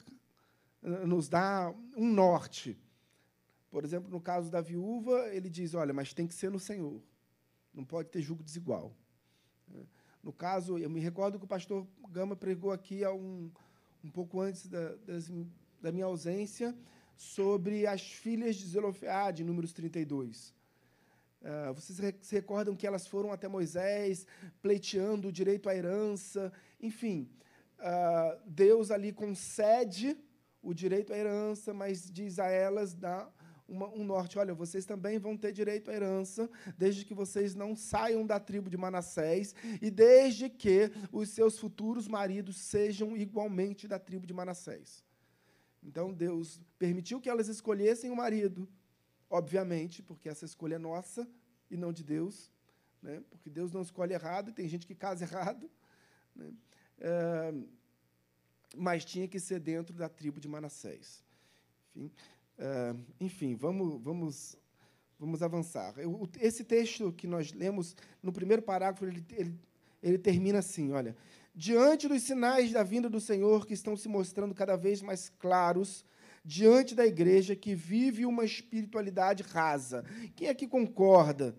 uh, 0.82 1.06
nos 1.06 1.26
dá 1.26 1.74
um 1.96 2.12
norte. 2.12 2.78
Por 3.70 3.82
exemplo, 3.82 4.10
no 4.10 4.20
caso 4.20 4.50
da 4.50 4.60
viúva, 4.60 5.34
ele 5.34 5.48
diz: 5.48 5.72
olha, 5.72 5.94
mas 5.94 6.12
tem 6.12 6.26
que 6.26 6.34
ser 6.34 6.50
no 6.50 6.60
Senhor. 6.60 7.02
Não 7.72 7.84
pode 7.84 8.10
ter 8.10 8.20
julgo 8.20 8.42
desigual. 8.42 8.94
No 10.22 10.32
caso, 10.32 10.78
eu 10.78 10.90
me 10.90 11.00
recordo 11.00 11.38
que 11.38 11.44
o 11.44 11.48
pastor 11.48 11.86
Gama 12.10 12.36
pregou 12.36 12.70
aqui 12.70 13.02
há 13.02 13.12
um, 13.12 13.50
um 14.04 14.10
pouco 14.10 14.40
antes 14.40 14.68
da, 14.68 14.94
das 14.96 15.30
da 15.84 15.92
minha 15.92 16.06
ausência 16.06 16.74
sobre 17.14 17.86
as 17.86 18.02
filhas 18.02 18.56
de 18.56 18.66
Zelofeade, 18.66 19.44
números 19.44 19.72
32. 19.74 20.48
Uh, 20.48 20.54
ah, 21.44 21.72
vocês 21.72 21.98
se 22.22 22.34
recordam 22.34 22.74
que 22.74 22.86
elas 22.86 23.06
foram 23.06 23.30
até 23.30 23.46
Moisés, 23.46 24.26
pleiteando 24.62 25.28
o 25.28 25.32
direito 25.40 25.68
à 25.68 25.76
herança, 25.76 26.50
enfim. 26.80 27.28
Uh, 27.78 28.40
Deus 28.46 28.90
ali 28.90 29.12
concede 29.12 30.16
o 30.62 30.72
direito 30.72 31.12
à 31.12 31.18
herança, 31.18 31.74
mas 31.74 32.10
diz 32.10 32.38
a 32.38 32.48
elas, 32.48 32.94
dá 32.94 33.30
uma, 33.68 33.86
um 33.88 34.04
norte: 34.04 34.38
olha, 34.38 34.54
vocês 34.54 34.86
também 34.86 35.18
vão 35.18 35.36
ter 35.36 35.52
direito 35.52 35.90
à 35.90 35.94
herança, 35.94 36.48
desde 36.78 37.04
que 37.04 37.12
vocês 37.12 37.54
não 37.54 37.76
saiam 37.76 38.24
da 38.24 38.40
tribo 38.40 38.70
de 38.70 38.78
Manassés 38.78 39.54
e 39.82 39.90
desde 39.90 40.48
que 40.48 40.90
os 41.12 41.28
seus 41.28 41.58
futuros 41.58 42.08
maridos 42.08 42.56
sejam 42.56 43.14
igualmente 43.14 43.86
da 43.86 43.98
tribo 43.98 44.26
de 44.26 44.32
Manassés. 44.32 45.04
Então 45.84 46.12
Deus 46.12 46.60
permitiu 46.78 47.20
que 47.20 47.28
elas 47.28 47.48
escolhessem 47.48 48.10
o 48.10 48.16
marido, 48.16 48.66
obviamente, 49.28 50.02
porque 50.02 50.28
essa 50.28 50.44
escolha 50.44 50.76
é 50.76 50.78
nossa 50.78 51.28
e 51.70 51.76
não 51.76 51.92
de 51.92 52.02
Deus, 52.02 52.50
né? 53.02 53.22
porque 53.30 53.50
Deus 53.50 53.70
não 53.70 53.82
escolhe 53.82 54.14
errado, 54.14 54.52
tem 54.52 54.66
gente 54.66 54.86
que 54.86 54.94
casa 54.94 55.24
errado. 55.24 55.70
Né? 56.34 56.52
É, 56.98 57.54
mas 58.76 59.04
tinha 59.04 59.28
que 59.28 59.38
ser 59.38 59.60
dentro 59.60 59.94
da 59.94 60.08
tribo 60.08 60.40
de 60.40 60.48
Manassés. 60.48 61.22
Enfim, 61.94 62.10
é, 62.58 62.94
enfim 63.20 63.54
vamos, 63.54 64.02
vamos, 64.02 64.56
vamos 65.18 65.42
avançar. 65.42 65.98
Eu, 65.98 66.28
esse 66.40 66.64
texto 66.64 67.12
que 67.12 67.26
nós 67.26 67.52
lemos, 67.52 67.94
no 68.22 68.32
primeiro 68.32 68.62
parágrafo, 68.62 69.04
ele, 69.04 69.24
ele, 69.32 69.60
ele 70.02 70.18
termina 70.18 70.60
assim: 70.60 70.92
olha 70.92 71.14
diante 71.54 72.08
dos 72.08 72.22
sinais 72.22 72.72
da 72.72 72.82
vinda 72.82 73.08
do 73.08 73.20
Senhor 73.20 73.66
que 73.66 73.74
estão 73.74 73.96
se 73.96 74.08
mostrando 74.08 74.54
cada 74.54 74.76
vez 74.76 75.00
mais 75.00 75.28
claros 75.28 76.04
diante 76.44 76.94
da 76.94 77.06
igreja 77.06 77.54
que 77.54 77.74
vive 77.74 78.26
uma 78.26 78.44
espiritualidade 78.44 79.42
rasa. 79.42 80.04
Quem 80.34 80.48
aqui 80.48 80.66
concorda 80.66 81.54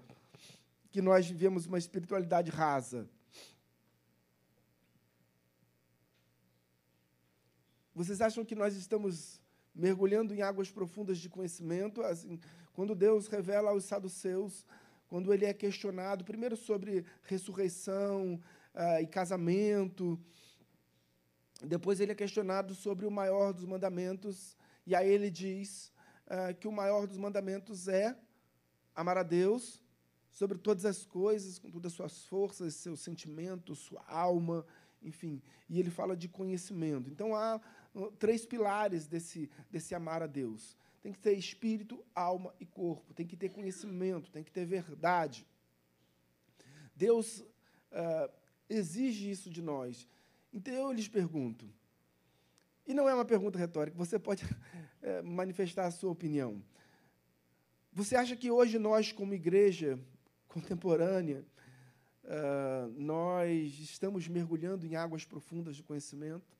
que 0.91 1.01
nós 1.01 1.27
vivemos 1.27 1.65
uma 1.65 1.77
espiritualidade 1.77 2.51
rasa? 2.51 3.09
Vocês 7.95 8.19
acham 8.19 8.43
que 8.43 8.55
nós 8.55 8.75
estamos 8.75 9.41
mergulhando 9.73 10.33
em 10.33 10.41
águas 10.41 10.69
profundas 10.69 11.17
de 11.17 11.29
conhecimento? 11.29 12.03
Assim, 12.03 12.37
quando 12.73 12.93
Deus 12.93 13.27
revela 13.27 13.71
aos 13.71 13.85
saduceus, 13.85 14.65
quando 15.07 15.33
ele 15.33 15.45
é 15.45 15.53
questionado, 15.53 16.25
primeiro 16.25 16.57
sobre 16.57 17.05
ressurreição, 17.23 18.39
uh, 18.75 19.01
e 19.01 19.07
casamento. 19.07 20.19
Depois 21.63 21.99
ele 21.99 22.11
é 22.11 22.15
questionado 22.15 22.75
sobre 22.75 23.05
o 23.05 23.11
maior 23.11 23.53
dos 23.53 23.65
mandamentos, 23.65 24.57
e 24.85 24.93
aí 24.93 25.09
ele 25.09 25.31
diz 25.31 25.91
uh, 26.27 26.53
que 26.59 26.67
o 26.67 26.71
maior 26.71 27.07
dos 27.07 27.17
mandamentos 27.17 27.87
é 27.87 28.15
amar 28.93 29.17
a 29.17 29.23
Deus 29.23 29.81
sobre 30.29 30.57
todas 30.57 30.85
as 30.85 31.05
coisas, 31.05 31.57
com 31.57 31.71
todas 31.71 31.93
as 31.93 31.95
suas 31.95 32.25
forças, 32.25 32.75
seus 32.75 32.99
sentimentos, 32.99 33.79
sua 33.79 34.03
alma, 34.05 34.65
enfim. 35.01 35.41
E 35.69 35.79
ele 35.79 35.89
fala 35.89 36.15
de 36.15 36.27
conhecimento. 36.27 37.09
Então 37.09 37.33
há 37.33 37.61
três 38.19 38.45
pilares 38.45 39.07
desse, 39.07 39.49
desse 39.71 39.95
amar 39.95 40.21
a 40.21 40.27
Deus. 40.27 40.77
Tem 41.01 41.13
que 41.13 41.19
ter 41.19 41.33
espírito, 41.33 42.03
alma 42.13 42.53
e 42.59 42.65
corpo. 42.65 43.13
Tem 43.13 43.25
que 43.25 43.37
ter 43.37 43.49
conhecimento, 43.49 44.31
tem 44.31 44.43
que 44.43 44.51
ter 44.51 44.65
verdade. 44.65 45.47
Deus 46.95 47.39
uh, 47.39 48.29
exige 48.69 49.29
isso 49.29 49.49
de 49.49 49.61
nós. 49.61 50.07
Então 50.53 50.73
eu 50.73 50.91
lhes 50.91 51.07
pergunto, 51.07 51.69
e 52.87 52.93
não 52.93 53.09
é 53.09 53.13
uma 53.13 53.25
pergunta 53.25 53.57
retórica, 53.57 53.97
você 53.97 54.19
pode 54.19 54.43
é, 55.01 55.21
manifestar 55.21 55.85
a 55.85 55.91
sua 55.91 56.11
opinião. 56.11 56.61
Você 57.91 58.15
acha 58.15 58.35
que 58.35 58.51
hoje 58.51 58.77
nós, 58.77 59.11
como 59.11 59.33
igreja 59.33 59.97
contemporânea, 60.47 61.45
uh, 62.25 62.93
nós 62.97 63.79
estamos 63.79 64.27
mergulhando 64.27 64.85
em 64.85 64.95
águas 64.95 65.23
profundas 65.23 65.75
de 65.77 65.83
conhecimento? 65.83 66.57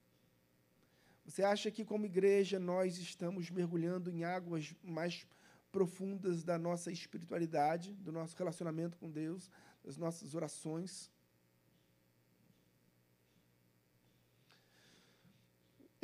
Você 1.25 1.43
acha 1.43 1.69
que, 1.71 1.83
como 1.83 2.05
igreja, 2.05 2.59
nós 2.59 2.97
estamos 2.97 3.49
mergulhando 3.49 4.09
em 4.09 4.23
águas 4.23 4.73
mais 4.83 5.27
profundas 5.71 6.43
da 6.43 6.57
nossa 6.57 6.91
espiritualidade, 6.91 7.93
do 7.95 8.11
nosso 8.11 8.35
relacionamento 8.37 8.97
com 8.97 9.09
Deus, 9.09 9.51
das 9.83 9.97
nossas 9.97 10.35
orações? 10.35 11.11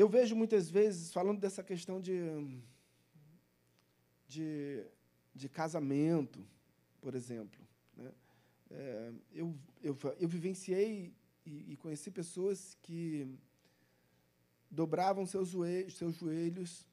Eu 0.02 0.10
vejo 0.10 0.36
muitas 0.36 0.68
vezes, 0.68 1.14
falando 1.14 1.40
dessa 1.40 1.62
questão 1.62 2.02
de, 2.02 2.18
de, 4.28 4.84
de 5.36 5.48
casamento, 5.48 6.44
por 7.00 7.14
exemplo, 7.14 7.62
né? 7.96 8.12
é, 8.72 9.14
eu, 9.32 9.56
eu, 9.84 9.96
eu 10.20 10.28
vivenciei 10.28 11.14
e, 11.46 11.74
e, 11.74 11.78
conheci 11.78 12.10
pessoas 12.10 12.76
que 12.82 13.28
dobravam 14.72 15.24
seus 15.28 15.50
joelhos, 15.50 15.94
seus 15.94 16.16
joelhos 16.16 16.88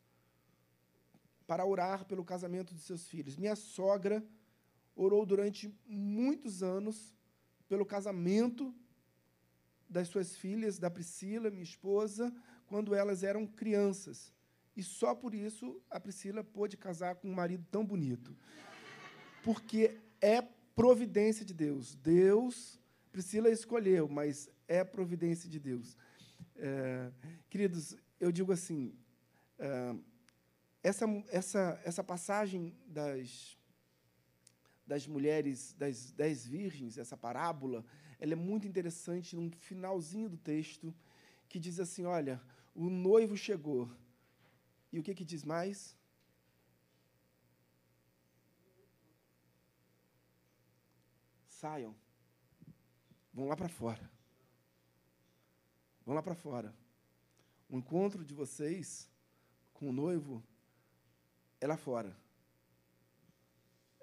para 1.46 1.64
orar 1.64 2.04
pelo 2.04 2.22
casamento 2.22 2.74
de 2.74 2.82
seus 2.82 3.08
filhos. 3.08 3.38
Minha 3.38 3.56
sogra 3.56 4.22
orou 4.94 5.24
durante 5.24 5.74
muitos 5.86 6.62
anos 6.62 7.16
pelo 7.70 7.86
casamento 7.86 8.74
das 9.88 10.08
suas 10.08 10.36
filhas, 10.36 10.78
da 10.78 10.90
Priscila, 10.90 11.48
minha 11.48 11.62
esposa, 11.62 12.30
quando 12.68 12.94
elas 12.94 13.22
eram 13.22 13.46
crianças. 13.46 14.32
E 14.76 14.82
só 14.82 15.14
por 15.14 15.34
isso 15.34 15.82
a 15.90 15.98
Priscila 15.98 16.44
pôde 16.44 16.76
casar 16.76 17.16
com 17.16 17.28
um 17.28 17.34
marido 17.34 17.66
tão 17.70 17.84
bonito. 17.84 18.36
Porque 19.42 19.98
é 20.20 20.40
providência 20.76 21.44
de 21.44 21.52
Deus. 21.52 21.96
Deus, 21.96 22.78
Priscila 23.10 23.50
escolheu, 23.50 24.08
mas 24.08 24.48
é 24.68 24.84
providência 24.84 25.48
de 25.50 25.58
Deus. 25.58 25.96
É, 26.54 27.10
queridos, 27.50 27.96
eu 28.20 28.30
digo 28.30 28.52
assim: 28.52 28.94
é, 29.58 29.96
essa, 30.82 31.06
essa, 31.28 31.80
essa 31.84 32.04
passagem 32.04 32.76
das, 32.86 33.58
das 34.86 35.06
mulheres, 35.06 35.74
das 35.76 36.12
dez 36.12 36.46
virgens, 36.46 36.98
essa 36.98 37.16
parábola, 37.16 37.84
ela 38.20 38.32
é 38.32 38.36
muito 38.36 38.66
interessante 38.66 39.34
no 39.34 39.50
finalzinho 39.50 40.28
do 40.28 40.36
texto, 40.36 40.94
que 41.48 41.58
diz 41.58 41.80
assim: 41.80 42.04
olha, 42.04 42.40
o 42.78 42.88
noivo 42.88 43.36
chegou. 43.36 43.90
E 44.92 45.00
o 45.00 45.02
que, 45.02 45.12
que 45.12 45.24
diz 45.24 45.42
mais? 45.44 45.96
Saiam. 51.48 51.92
Vão 53.34 53.48
lá 53.48 53.56
para 53.56 53.68
fora. 53.68 54.08
Vão 56.06 56.14
lá 56.14 56.22
para 56.22 56.36
fora. 56.36 56.72
O 57.68 57.76
encontro 57.76 58.24
de 58.24 58.32
vocês 58.32 59.10
com 59.74 59.90
o 59.90 59.92
noivo 59.92 60.40
é 61.60 61.66
lá 61.66 61.76
fora. 61.76 62.16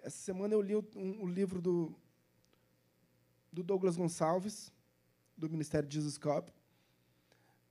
Essa 0.03 0.17
semana 0.17 0.53
eu 0.53 0.61
li 0.61 0.75
o, 0.75 0.85
um, 0.97 1.23
o 1.23 1.27
livro 1.27 1.61
do, 1.61 1.95
do 3.53 3.63
Douglas 3.63 3.95
Gonçalves, 3.95 4.69
do 5.37 5.49
Ministério 5.49 5.89
Jesus 5.89 6.17
Cop. 6.17 6.53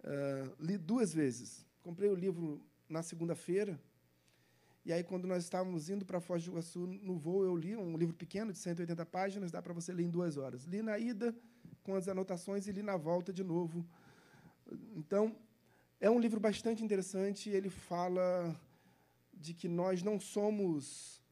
Uh, 0.04 0.54
li 0.60 0.78
duas 0.78 1.12
vezes. 1.12 1.66
Comprei 1.82 2.08
o 2.08 2.14
livro 2.14 2.64
na 2.88 3.02
segunda-feira, 3.02 3.80
e 4.84 4.92
aí, 4.92 5.02
quando 5.02 5.26
nós 5.26 5.42
estávamos 5.44 5.88
indo 5.88 6.04
para 6.04 6.20
Foz 6.20 6.44
do 6.44 6.50
Iguaçu 6.50 6.86
no 6.86 7.16
voo, 7.16 7.42
eu 7.42 7.56
li 7.56 7.74
um 7.74 7.96
livro 7.96 8.14
pequeno, 8.14 8.52
de 8.52 8.58
180 8.58 9.06
páginas, 9.06 9.50
dá 9.50 9.62
para 9.62 9.72
você 9.72 9.94
ler 9.94 10.02
em 10.02 10.10
duas 10.10 10.36
horas. 10.36 10.64
Li 10.64 10.82
na 10.82 10.98
ida, 10.98 11.34
com 11.82 11.94
as 11.94 12.06
anotações, 12.06 12.66
e 12.66 12.72
li 12.72 12.82
na 12.82 12.94
volta 12.94 13.32
de 13.32 13.42
novo. 13.42 13.82
Então, 14.94 15.34
é 15.98 16.10
um 16.10 16.20
livro 16.20 16.38
bastante 16.38 16.84
interessante. 16.84 17.48
Ele 17.48 17.70
fala 17.70 18.54
de 19.32 19.54
que 19.54 19.68
nós 19.68 20.02
não 20.02 20.20
somos 20.20 21.22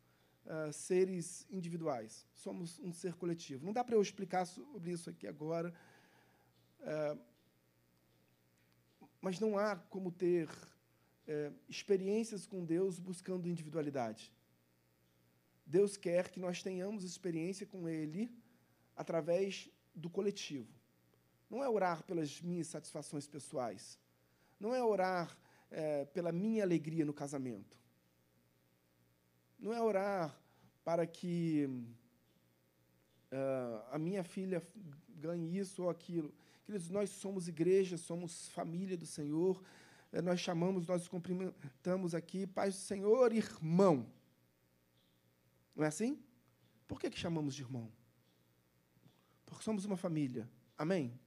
uh, 0.46 0.72
seres 0.72 1.46
individuais, 1.50 2.26
somos 2.32 2.78
um 2.78 2.90
ser 2.90 3.12
coletivo. 3.16 3.66
Não 3.66 3.72
dá 3.74 3.84
para 3.84 3.96
eu 3.96 4.00
explicar 4.00 4.46
sobre 4.46 4.92
isso 4.92 5.10
aqui 5.10 5.26
agora, 5.26 5.74
uh, 6.80 7.18
mas 9.22 9.38
não 9.38 9.56
há 9.56 9.76
como 9.76 10.10
ter 10.10 10.48
uh, 10.48 11.54
experiências 11.68 12.44
com 12.44 12.64
Deus 12.64 12.98
buscando 12.98 13.48
individualidade. 13.48 14.32
Deus 15.64 15.96
quer 15.96 16.28
que 16.28 16.40
nós 16.40 16.62
tenhamos 16.62 17.04
experiência 17.04 17.64
com 17.64 17.88
Ele 17.88 18.30
através 18.96 19.70
do 19.94 20.10
coletivo. 20.10 20.68
Não 21.48 21.62
é 21.62 21.68
orar 21.68 22.02
pelas 22.02 22.42
minhas 22.42 22.66
satisfações 22.66 23.28
pessoais. 23.28 23.98
Não 24.58 24.74
é 24.74 24.82
orar 24.82 25.36
é, 25.70 26.04
pela 26.06 26.32
minha 26.32 26.64
alegria 26.64 27.04
no 27.04 27.14
casamento. 27.14 27.78
Não 29.58 29.72
é 29.72 29.80
orar 29.80 30.36
para 30.84 31.06
que 31.06 31.68
uh, 33.30 33.84
a 33.92 33.98
minha 33.98 34.24
filha 34.24 34.60
ganhe 35.08 35.56
isso 35.56 35.84
ou 35.84 35.90
aquilo. 35.90 36.34
Queridos, 36.64 36.88
nós 36.90 37.10
somos 37.10 37.48
igreja, 37.48 37.96
somos 37.96 38.48
família 38.48 38.96
do 38.96 39.06
Senhor. 39.06 39.62
É, 40.12 40.20
nós 40.20 40.40
chamamos, 40.40 40.86
nós 40.86 41.08
cumprimentamos 41.08 42.14
aqui, 42.14 42.46
Pai 42.46 42.70
do 42.70 42.76
Senhor, 42.76 43.32
irmão. 43.32 44.06
Não 45.74 45.84
é 45.84 45.88
assim? 45.88 46.22
Por 46.86 47.00
que, 47.00 47.10
que 47.10 47.18
chamamos 47.18 47.54
de 47.54 47.62
irmão? 47.62 47.90
Porque 49.46 49.64
somos 49.64 49.84
uma 49.84 49.96
família. 49.96 50.48
Amém? 50.76 51.18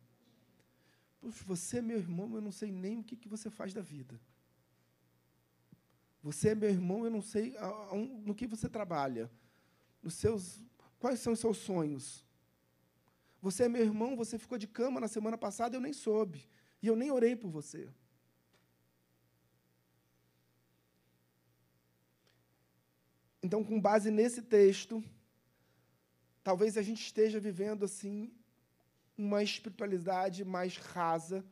Poxa, 1.19 1.43
você 1.43 1.77
é 1.79 1.81
meu 1.81 1.97
irmão, 1.97 2.35
eu 2.35 2.41
não 2.41 2.51
sei 2.51 2.71
nem 2.71 2.99
o 2.99 3.03
que, 3.03 3.15
que 3.15 3.27
você 3.27 3.49
faz 3.49 3.73
da 3.73 3.81
vida. 3.81 4.19
Você 6.21 6.49
é 6.49 6.55
meu 6.55 6.69
irmão, 6.69 7.05
eu 7.05 7.11
não 7.11 7.21
sei 7.21 7.55
no 8.23 8.33
que 8.33 8.47
você 8.47 8.67
trabalha. 8.67 9.29
Nos 10.01 10.15
seus, 10.15 10.61
quais 10.99 11.19
são 11.19 11.33
os 11.33 11.39
seus 11.39 11.57
sonhos? 11.57 12.24
Você 13.41 13.63
é 13.63 13.69
meu 13.69 13.83
irmão, 13.83 14.15
você 14.15 14.37
ficou 14.37 14.57
de 14.57 14.67
cama 14.67 14.99
na 14.99 15.07
semana 15.07 15.37
passada, 15.37 15.75
eu 15.75 15.81
nem 15.81 15.93
soube. 15.93 16.47
E 16.81 16.87
eu 16.87 16.95
nem 16.95 17.11
orei 17.11 17.35
por 17.35 17.49
você. 17.49 17.89
Então, 23.41 23.63
com 23.63 23.79
base 23.79 24.09
nesse 24.09 24.41
texto, 24.41 25.03
talvez 26.43 26.77
a 26.77 26.81
gente 26.81 27.01
esteja 27.01 27.39
vivendo 27.39 27.85
assim 27.85 28.31
uma 29.17 29.43
espiritualidade 29.43 30.43
mais 30.43 30.77
rasa, 30.77 31.45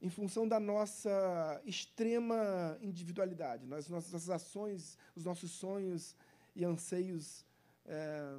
em 0.00 0.08
função 0.08 0.48
da 0.48 0.58
nossa 0.58 1.62
extrema 1.64 2.76
individualidade, 2.80 3.66
nas 3.66 3.88
nossas 3.88 4.28
ações, 4.28 4.98
os 5.14 5.24
nossos 5.24 5.52
sonhos 5.52 6.16
e 6.56 6.64
anseios 6.64 7.44
é, 7.84 8.38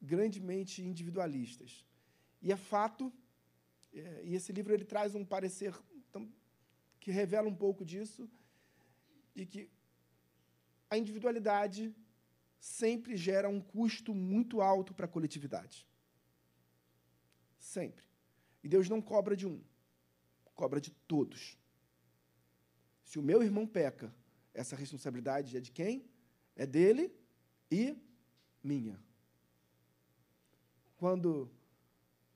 grandemente 0.00 0.82
individualistas. 0.82 1.84
E 2.40 2.52
é 2.52 2.56
fato, 2.56 3.12
é, 3.92 4.22
e 4.24 4.34
esse 4.34 4.52
livro 4.52 4.72
ele 4.72 4.84
traz 4.84 5.14
um 5.14 5.24
parecer 5.24 5.74
que 7.00 7.10
revela 7.10 7.48
um 7.48 7.54
pouco 7.54 7.84
disso, 7.84 8.28
de 9.34 9.46
que 9.46 9.70
a 10.90 10.98
individualidade 10.98 11.94
sempre 12.58 13.16
gera 13.16 13.48
um 13.48 13.60
custo 13.60 14.14
muito 14.14 14.60
alto 14.60 14.92
para 14.92 15.06
a 15.06 15.08
coletividade. 15.08 15.86
Sempre. 17.58 18.04
E 18.62 18.68
Deus 18.68 18.88
não 18.88 19.00
cobra 19.00 19.36
de 19.36 19.46
um 19.46 19.62
cobra 20.54 20.80
de 20.80 20.90
todos. 20.90 21.56
Se 23.04 23.16
o 23.16 23.22
meu 23.22 23.42
irmão 23.44 23.64
peca, 23.64 24.12
essa 24.52 24.74
responsabilidade 24.74 25.56
é 25.56 25.60
de 25.60 25.70
quem? 25.70 26.10
É 26.56 26.66
dele 26.66 27.14
e 27.70 27.96
minha. 28.62 29.00
Quando 30.98 31.48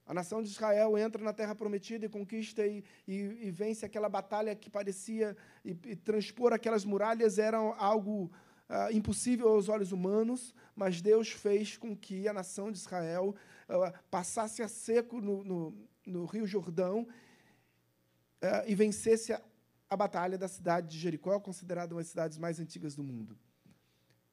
a 0.07 0.14
nação 0.14 0.40
de 0.40 0.48
Israel 0.48 0.96
entra 0.96 1.22
na 1.22 1.33
terra 1.33 1.55
prometida 1.55 2.07
e 2.07 2.09
conquista 2.09 2.64
e, 2.64 2.85
e, 3.07 3.14
e 3.46 3.51
vence 3.51 3.85
aquela 3.85 4.09
batalha 4.09 4.55
que 4.55 4.70
parecia 4.70 5.37
e, 5.64 5.70
e 5.85 5.96
transpor 5.96 6.53
aquelas 6.53 6.85
muralhas 6.85 7.38
era 7.38 7.59
algo 7.59 8.31
uh, 8.70 8.96
impossível 8.96 9.48
aos 9.48 9.68
olhos 9.68 9.90
humanos, 9.90 10.55
mas 10.77 11.01
Deus 11.03 11.29
fez 11.31 11.77
com 11.77 11.96
que 11.96 12.29
a 12.29 12.33
nação 12.33 12.70
de 12.70 12.79
Israel 12.79 13.35
uh, 13.68 13.92
passasse 14.09 14.62
a 14.62 14.68
seco 14.68 15.20
no, 15.20 15.42
no, 15.42 15.75
no 16.07 16.25
Rio 16.25 16.46
Jordão 16.46 17.03
uh, 17.03 18.66
e 18.66 18.77
vencesse 18.77 19.33
a, 19.33 19.42
a 19.90 19.96
batalha 19.96 20.38
da 20.38 20.46
cidade 20.46 20.88
de 20.88 20.98
Jericó, 20.98 21.40
considerada 21.40 21.94
uma 21.94 22.01
das 22.01 22.09
cidades 22.09 22.38
mais 22.38 22.61
antigas 22.61 22.94
do 22.94 23.03
mundo. 23.03 23.37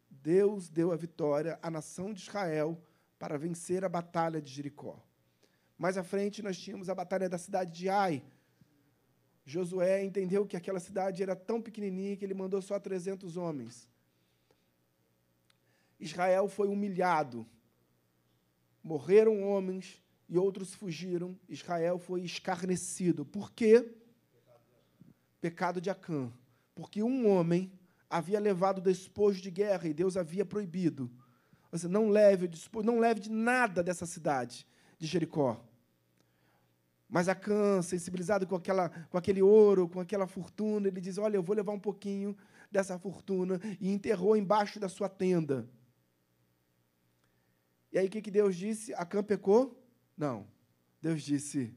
Deus 0.07 0.69
deu 0.69 0.91
a 0.91 0.95
vitória 0.95 1.57
à 1.63 1.71
nação 1.71 2.13
de 2.13 2.21
Israel 2.21 2.79
para 3.19 3.37
vencer 3.37 3.85
a 3.85 3.89
batalha 3.89 4.41
de 4.41 4.51
Jericó. 4.51 4.99
Mais 5.77 5.97
à 5.97 6.03
frente, 6.03 6.41
nós 6.41 6.57
tínhamos 6.57 6.89
a 6.89 6.95
batalha 6.95 7.29
da 7.29 7.37
cidade 7.37 7.71
de 7.71 7.89
Ai. 7.89 8.23
Josué 9.45 10.03
entendeu 10.03 10.45
que 10.45 10.57
aquela 10.57 10.79
cidade 10.79 11.21
era 11.21 11.35
tão 11.35 11.61
pequenininha 11.61 12.17
que 12.17 12.25
ele 12.25 12.33
mandou 12.33 12.61
só 12.61 12.79
300 12.79 13.37
homens. 13.37 13.87
Israel 15.99 16.47
foi 16.47 16.67
humilhado. 16.67 17.45
Morreram 18.81 19.43
homens 19.43 20.01
e 20.27 20.37
outros 20.37 20.73
fugiram. 20.73 21.37
Israel 21.47 21.99
foi 21.99 22.21
escarnecido. 22.21 23.25
Por 23.25 23.51
quê? 23.51 23.99
pecado 25.39 25.79
de 25.79 25.89
Acã, 25.89 26.31
porque 26.75 27.01
um 27.01 27.29
homem 27.29 27.71
havia 28.09 28.39
levado 28.39 28.81
despojo 28.81 29.41
de 29.41 29.51
guerra 29.51 29.87
e 29.87 29.93
Deus 29.93 30.17
havia 30.17 30.45
proibido. 30.45 31.09
Você 31.71 31.87
não 31.87 32.09
leve 32.09 32.49
não 32.83 32.99
leve 32.99 33.19
de 33.19 33.29
nada 33.29 33.83
dessa 33.83 34.05
cidade 34.05 34.65
de 34.97 35.05
Jericó. 35.07 35.63
Mas 37.07 37.27
Acã, 37.27 37.81
sensibilizado 37.81 38.45
com, 38.45 38.55
aquela, 38.55 38.89
com 38.89 39.17
aquele 39.17 39.41
ouro, 39.41 39.89
com 39.89 39.99
aquela 39.99 40.27
fortuna, 40.27 40.87
ele 40.87 41.01
diz: 41.01 41.17
Olha, 41.17 41.37
eu 41.37 41.43
vou 41.43 41.55
levar 41.55 41.71
um 41.71 41.79
pouquinho 41.79 42.37
dessa 42.71 42.99
fortuna, 42.99 43.59
e 43.79 43.91
enterrou 43.91 44.37
embaixo 44.37 44.79
da 44.79 44.87
sua 44.87 45.09
tenda. 45.09 45.67
E 47.91 47.97
aí 47.97 48.05
o 48.05 48.09
que, 48.09 48.21
que 48.21 48.29
Deus 48.29 48.55
disse? 48.55 48.93
Acã 48.93 49.23
pecou? 49.23 49.83
Não. 50.15 50.45
Deus 51.01 51.23
disse: 51.23 51.73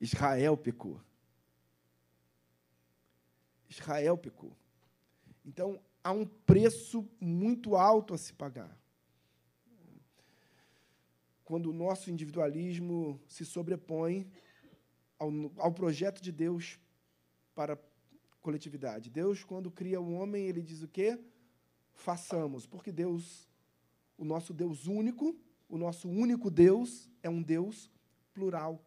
Israel 0.00 0.56
pecou. 0.56 1.00
Israel 3.68 4.16
pecou. 4.16 4.56
Então, 5.44 5.80
há 6.02 6.12
um 6.12 6.26
preço 6.26 7.08
muito 7.20 7.76
alto 7.76 8.14
a 8.14 8.18
se 8.18 8.32
pagar. 8.32 8.76
Quando 11.44 11.70
o 11.70 11.72
nosso 11.72 12.10
individualismo 12.10 13.20
se 13.26 13.44
sobrepõe 13.44 14.30
ao, 15.18 15.30
ao 15.58 15.72
projeto 15.72 16.20
de 16.20 16.32
Deus 16.32 16.78
para 17.54 17.74
a 17.74 17.78
coletividade. 18.40 19.10
Deus, 19.10 19.44
quando 19.44 19.70
cria 19.70 20.00
o 20.00 20.12
homem, 20.14 20.46
ele 20.46 20.62
diz 20.62 20.82
o 20.82 20.88
quê? 20.88 21.18
Façamos, 21.92 22.66
porque 22.66 22.90
Deus, 22.90 23.48
o 24.16 24.24
nosso 24.24 24.52
Deus 24.52 24.86
único, 24.86 25.36
o 25.68 25.76
nosso 25.76 26.08
único 26.08 26.50
Deus, 26.50 27.08
é 27.22 27.28
um 27.28 27.42
Deus 27.42 27.90
plural. 28.32 28.82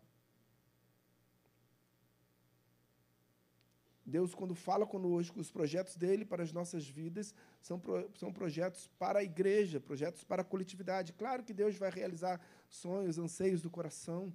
Deus, 4.05 4.35
quando 4.35 4.53
fala 4.53 4.85
conosco, 4.85 5.39
os 5.39 5.49
projetos 5.49 5.95
dele 5.95 6.23
para 6.23 6.43
as 6.43 6.53
nossas 6.53 6.87
vidas 6.87 7.33
são, 7.59 7.79
pro, 7.79 8.07
são 8.19 8.31
projetos 8.31 8.87
para 8.99 9.19
a 9.19 9.23
igreja, 9.23 9.79
projetos 9.79 10.23
para 10.23 10.43
a 10.43 10.45
coletividade. 10.45 11.11
Claro 11.13 11.43
que 11.43 11.53
Deus 11.53 11.75
vai 11.75 11.89
realizar 11.89 12.39
sonhos, 12.69 13.17
anseios 13.17 13.63
do 13.63 13.69
coração, 13.69 14.31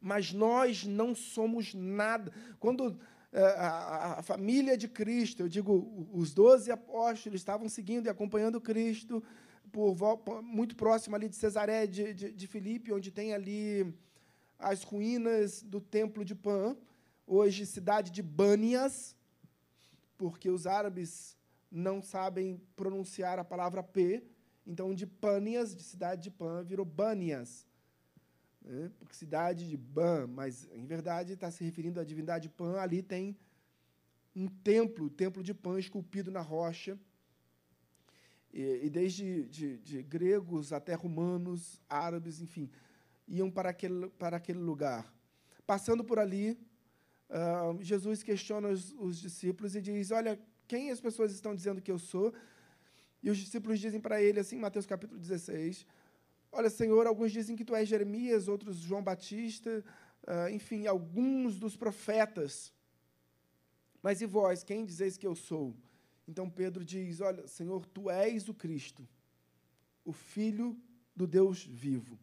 mas 0.00 0.32
nós 0.32 0.84
não 0.84 1.14
somos 1.14 1.74
nada. 1.74 2.32
Quando 2.58 2.98
é, 3.30 3.42
a, 3.42 4.20
a, 4.20 4.22
família 4.22 4.78
de 4.78 4.88
Cristo, 4.88 5.42
eu 5.42 5.48
digo, 5.48 6.08
os 6.10 6.32
doze 6.32 6.70
apóstolos 6.70 7.38
estavam 7.38 7.68
seguindo 7.68 8.06
e 8.06 8.08
acompanhando 8.08 8.58
Cristo 8.58 9.22
por, 9.70 9.94
muito 10.42 10.74
próximo 10.74 11.16
ali 11.16 11.28
de 11.28 11.36
Cesaré 11.36 11.86
de, 11.86 12.14
de, 12.14 12.32
de 12.32 12.46
Filipe, 12.46 12.94
onde 12.94 13.10
tem 13.10 13.34
ali 13.34 13.94
as 14.58 14.82
ruínas 14.82 15.62
do 15.62 15.82
templo 15.82 16.24
de 16.24 16.34
Pan 16.34 16.74
hoje 17.26 17.66
cidade 17.66 18.10
de 18.10 18.22
Banias, 18.22 19.16
porque 20.16 20.48
os 20.48 20.66
árabes 20.66 21.36
não 21.70 22.00
sabem 22.00 22.60
pronunciar 22.76 23.38
a 23.38 23.44
palavra 23.44 23.82
P, 23.82 24.22
então 24.66 24.94
de 24.94 25.06
Pânias, 25.06 25.74
de 25.74 25.82
cidade 25.82 26.22
de 26.22 26.30
Pan, 26.30 26.62
virou 26.62 26.86
Bânias. 26.86 27.66
Né? 28.62 28.90
Porque 28.98 29.14
cidade 29.14 29.68
de 29.68 29.76
Ban, 29.76 30.26
mas 30.26 30.68
em 30.72 30.86
verdade 30.86 31.32
está 31.32 31.50
se 31.50 31.64
referindo 31.64 32.00
à 32.00 32.04
divindade 32.04 32.48
Pan, 32.48 32.80
ali 32.80 33.02
tem 33.02 33.36
um 34.34 34.48
templo, 34.48 35.06
o 35.06 35.10
templo 35.10 35.42
de 35.42 35.54
Pan, 35.54 35.78
esculpido 35.78 36.30
na 36.30 36.40
rocha. 36.40 36.98
E, 38.52 38.86
e 38.86 38.90
desde 38.90 39.44
de, 39.44 39.78
de 39.78 40.02
gregos 40.02 40.72
até 40.72 40.94
romanos, 40.94 41.80
árabes, 41.88 42.40
enfim, 42.40 42.70
iam 43.28 43.50
para 43.50 43.70
aquele, 43.70 44.08
para 44.10 44.36
aquele 44.36 44.58
lugar. 44.58 45.12
Passando 45.66 46.04
por 46.04 46.18
ali, 46.18 46.58
uh, 47.30 47.82
Jesus 47.82 48.22
questiona 48.22 48.68
os, 48.68 48.92
os 48.98 49.18
discípulos 49.18 49.74
e 49.74 49.80
diz: 49.80 50.10
Olha, 50.10 50.38
quem 50.66 50.90
as 50.90 51.00
pessoas 51.00 51.32
estão 51.32 51.54
dizendo 51.54 51.80
que 51.80 51.90
eu 51.90 51.98
sou? 51.98 52.32
E 53.22 53.30
os 53.30 53.38
discípulos 53.38 53.80
dizem 53.80 54.00
para 54.00 54.22
ele, 54.22 54.38
assim, 54.40 54.58
Mateus 54.58 54.86
capítulo 54.86 55.18
16, 55.18 55.86
Olha, 56.52 56.70
Senhor, 56.70 57.06
alguns 57.06 57.32
dizem 57.32 57.56
que 57.56 57.64
tu 57.64 57.74
és 57.74 57.88
Jeremias, 57.88 58.48
outros 58.48 58.78
João 58.78 59.02
Batista, 59.02 59.84
uh, 60.22 60.48
enfim, 60.50 60.86
alguns 60.86 61.58
dos 61.58 61.76
profetas. 61.76 62.72
Mas 64.02 64.20
e 64.20 64.26
vós, 64.26 64.62
quem 64.62 64.84
dizeis 64.84 65.16
que 65.16 65.26
eu 65.26 65.34
sou? 65.34 65.76
Então 66.26 66.48
Pedro 66.48 66.84
diz: 66.84 67.20
Olha, 67.20 67.46
Senhor, 67.46 67.84
tu 67.86 68.10
és 68.10 68.48
o 68.48 68.54
Cristo, 68.54 69.06
o 70.04 70.12
Filho 70.12 70.80
do 71.14 71.26
Deus 71.26 71.64
vivo. 71.64 72.18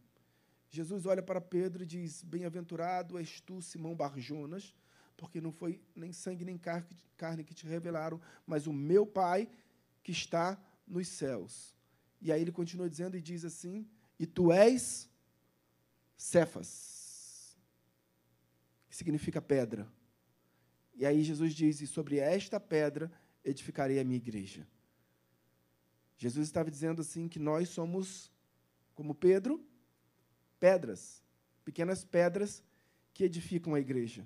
Jesus 0.69 1.05
olha 1.05 1.21
para 1.21 1.39
Pedro 1.39 1.83
e 1.83 1.85
diz: 1.85 2.23
Bem-aventurado 2.23 3.17
és 3.17 3.39
tu, 3.39 3.61
Simão 3.61 3.95
Barjonas, 3.95 4.73
porque 5.17 5.39
não 5.39 5.51
foi 5.51 5.81
nem 5.95 6.11
sangue 6.11 6.45
nem 6.45 6.59
carne 7.17 7.43
que 7.43 7.53
te 7.53 7.65
revelaram, 7.65 8.19
mas 8.45 8.67
o 8.67 8.73
meu 8.73 9.05
Pai 9.05 9.49
que 10.03 10.11
está 10.11 10.61
nos 10.87 11.07
céus. 11.07 11.75
E 12.21 12.31
aí 12.31 12.41
ele 12.41 12.51
continua 12.51 12.89
dizendo 12.89 13.17
e 13.17 13.21
diz 13.21 13.45
assim: 13.45 13.87
E 14.19 14.25
tu 14.25 14.51
és 14.51 15.09
Cefas, 16.15 17.57
que 18.87 18.95
significa 18.95 19.41
pedra. 19.41 19.87
E 20.95 21.05
aí 21.05 21.23
Jesus 21.23 21.53
diz: 21.53 21.81
E 21.81 21.87
sobre 21.87 22.17
esta 22.17 22.59
pedra 22.59 23.11
edificarei 23.43 23.99
a 23.99 24.03
minha 24.03 24.17
igreja. 24.17 24.67
Jesus 26.17 26.47
estava 26.47 26.71
dizendo 26.71 27.01
assim 27.01 27.27
que 27.27 27.39
nós 27.39 27.69
somos, 27.69 28.31
como 28.95 29.13
Pedro, 29.13 29.61
pedras, 30.59 31.21
pequenas 31.65 32.05
pedras 32.05 32.63
que 33.13 33.23
edificam 33.25 33.73
a 33.75 33.79
igreja. 33.79 34.25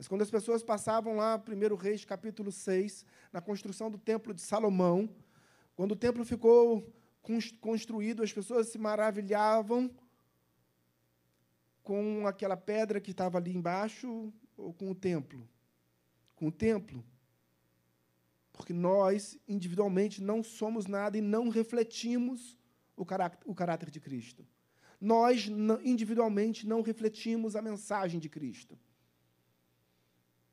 Mas 0.00 0.08
quando 0.08 0.22
as 0.22 0.30
pessoas 0.30 0.62
passavam 0.62 1.16
lá, 1.16 1.36
1 1.36 1.74
Reis, 1.74 2.06
capítulo 2.06 2.50
6, 2.50 3.04
na 3.30 3.38
construção 3.38 3.90
do 3.90 3.98
templo 3.98 4.32
de 4.32 4.40
Salomão, 4.40 5.14
quando 5.76 5.92
o 5.92 5.94
templo 5.94 6.24
ficou 6.24 6.90
construído, 7.60 8.22
as 8.22 8.32
pessoas 8.32 8.68
se 8.68 8.78
maravilhavam 8.78 9.94
com 11.82 12.26
aquela 12.26 12.56
pedra 12.56 12.98
que 12.98 13.10
estava 13.10 13.36
ali 13.36 13.54
embaixo 13.54 14.32
ou 14.56 14.72
com 14.72 14.90
o 14.90 14.94
templo? 14.94 15.46
Com 16.34 16.46
o 16.46 16.50
templo. 16.50 17.04
Porque 18.54 18.72
nós, 18.72 19.38
individualmente, 19.46 20.22
não 20.22 20.42
somos 20.42 20.86
nada 20.86 21.18
e 21.18 21.20
não 21.20 21.50
refletimos 21.50 22.56
o 22.96 23.04
o 23.44 23.54
caráter 23.54 23.90
de 23.90 24.00
Cristo. 24.00 24.46
Nós, 24.98 25.46
individualmente, 25.84 26.66
não 26.66 26.80
refletimos 26.80 27.54
a 27.54 27.60
mensagem 27.60 28.18
de 28.18 28.30
Cristo. 28.30 28.78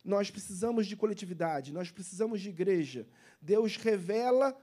Nós 0.07 0.31
precisamos 0.31 0.87
de 0.87 0.95
coletividade, 0.95 1.73
nós 1.73 1.91
precisamos 1.91 2.39
de 2.39 2.47
igreja. 2.47 3.05
Deus 3.41 3.75
revela 3.75 4.57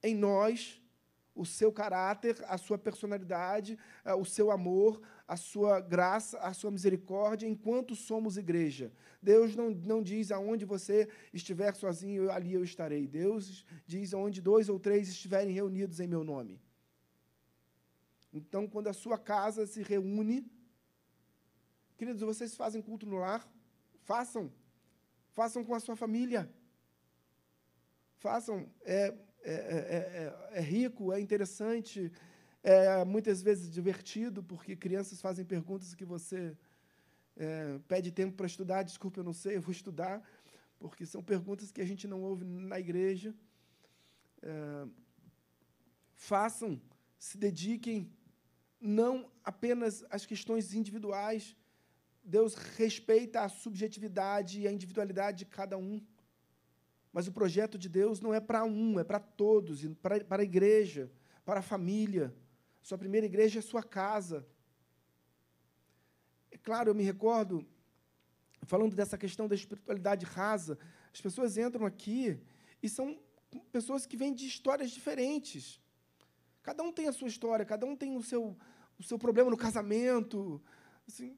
em 0.00 0.14
nós 0.14 0.80
o 1.34 1.44
seu 1.44 1.72
caráter, 1.72 2.36
a 2.46 2.56
sua 2.56 2.78
personalidade, 2.78 3.76
eh, 4.04 4.14
o 4.14 4.24
seu 4.24 4.52
amor, 4.52 5.02
a 5.26 5.36
sua 5.36 5.80
graça, 5.80 6.38
a 6.38 6.54
sua 6.54 6.70
misericórdia, 6.70 7.48
enquanto 7.48 7.96
somos 7.96 8.36
igreja. 8.36 8.92
Deus 9.20 9.56
não, 9.56 9.70
não 9.70 10.00
diz 10.00 10.30
aonde 10.30 10.64
você 10.64 11.08
estiver 11.32 11.74
sozinho, 11.74 12.30
ali 12.30 12.54
eu 12.54 12.62
estarei. 12.62 13.08
Deus 13.08 13.66
diz 13.84 14.14
aonde 14.14 14.40
dois 14.40 14.68
ou 14.68 14.78
três 14.78 15.08
estiverem 15.08 15.52
reunidos 15.52 15.98
em 15.98 16.06
meu 16.06 16.22
nome. 16.22 16.60
Então, 18.32 18.68
quando 18.68 18.86
a 18.86 18.92
sua 18.92 19.18
casa 19.18 19.66
se 19.66 19.82
reúne, 19.82 20.48
queridos, 21.96 22.22
vocês 22.22 22.54
fazem 22.54 22.80
culto 22.80 23.04
no 23.04 23.16
lar? 23.16 23.44
Façam. 24.04 24.52
Façam 25.32 25.64
com 25.64 25.74
a 25.74 25.80
sua 25.80 25.96
família. 25.96 26.42
Façam. 28.18 28.68
É, 28.82 29.14
é, 29.42 29.52
é, 29.52 30.58
é, 30.58 30.60
rico, 30.60 31.12
é 31.12 31.20
interessante, 31.20 32.10
é 32.62 33.04
muitas 33.04 33.42
vezes 33.42 33.70
divertido, 33.70 34.42
porque 34.42 34.74
crianças 34.74 35.20
fazem 35.20 35.44
perguntas 35.44 35.94
que 35.94 36.04
você 36.04 36.56
é, 37.36 37.78
pede 37.86 38.10
tempo 38.10 38.34
para 38.36 38.46
estudar. 38.46 38.82
Desculpa, 38.82 39.20
eu 39.20 39.24
não 39.24 39.34
sei, 39.34 39.56
eu 39.56 39.60
vou 39.60 39.72
estudar, 39.72 40.22
porque 40.78 41.04
são 41.04 41.22
perguntas 41.22 41.70
que 41.70 41.82
a 41.82 41.84
gente 41.84 42.08
não 42.08 42.22
ouve 42.22 42.44
na 42.44 42.80
igreja. 42.80 43.34
É, 44.42 44.86
façam, 46.14 46.80
se 47.18 47.36
dediquem 47.36 48.10
não 48.80 49.30
apenas 49.42 50.04
às 50.10 50.24
questões 50.24 50.72
individuais, 50.74 51.54
Deus 52.24 52.54
respeita 52.54 53.42
a 53.42 53.48
subjetividade 53.48 54.60
e 54.60 54.66
a 54.66 54.72
individualidade 54.72 55.38
de 55.38 55.44
cada 55.44 55.76
um. 55.76 56.04
Mas 57.12 57.28
o 57.28 57.32
projeto 57.32 57.78
de 57.78 57.88
Deus 57.88 58.20
não 58.20 58.32
é 58.32 58.40
para 58.40 58.64
um, 58.64 58.98
é 58.98 59.04
para 59.04 59.20
todos, 59.20 59.84
para, 60.02 60.24
para 60.24 60.42
a 60.42 60.44
igreja, 60.44 61.12
para 61.44 61.60
a 61.60 61.62
família. 61.62 62.34
Sua 62.82 62.96
primeira 62.96 63.26
igreja 63.26 63.58
é 63.58 63.62
sua 63.62 63.82
casa. 63.82 64.46
É 66.50 66.56
claro, 66.56 66.90
eu 66.90 66.94
me 66.94 67.04
recordo, 67.04 67.66
falando 68.62 68.96
dessa 68.96 69.18
questão 69.18 69.46
da 69.46 69.54
espiritualidade 69.54 70.24
rasa, 70.24 70.78
as 71.12 71.20
pessoas 71.20 71.58
entram 71.58 71.84
aqui 71.84 72.40
e 72.82 72.88
são 72.88 73.20
pessoas 73.70 74.06
que 74.06 74.16
vêm 74.16 74.34
de 74.34 74.46
histórias 74.46 74.90
diferentes. 74.90 75.80
Cada 76.62 76.82
um 76.82 76.90
tem 76.90 77.06
a 77.06 77.12
sua 77.12 77.28
história, 77.28 77.64
cada 77.64 77.84
um 77.84 77.94
tem 77.94 78.16
o 78.16 78.22
seu, 78.22 78.56
o 78.98 79.02
seu 79.02 79.18
problema 79.18 79.50
no 79.50 79.56
casamento. 79.56 80.60
Assim, 81.06 81.36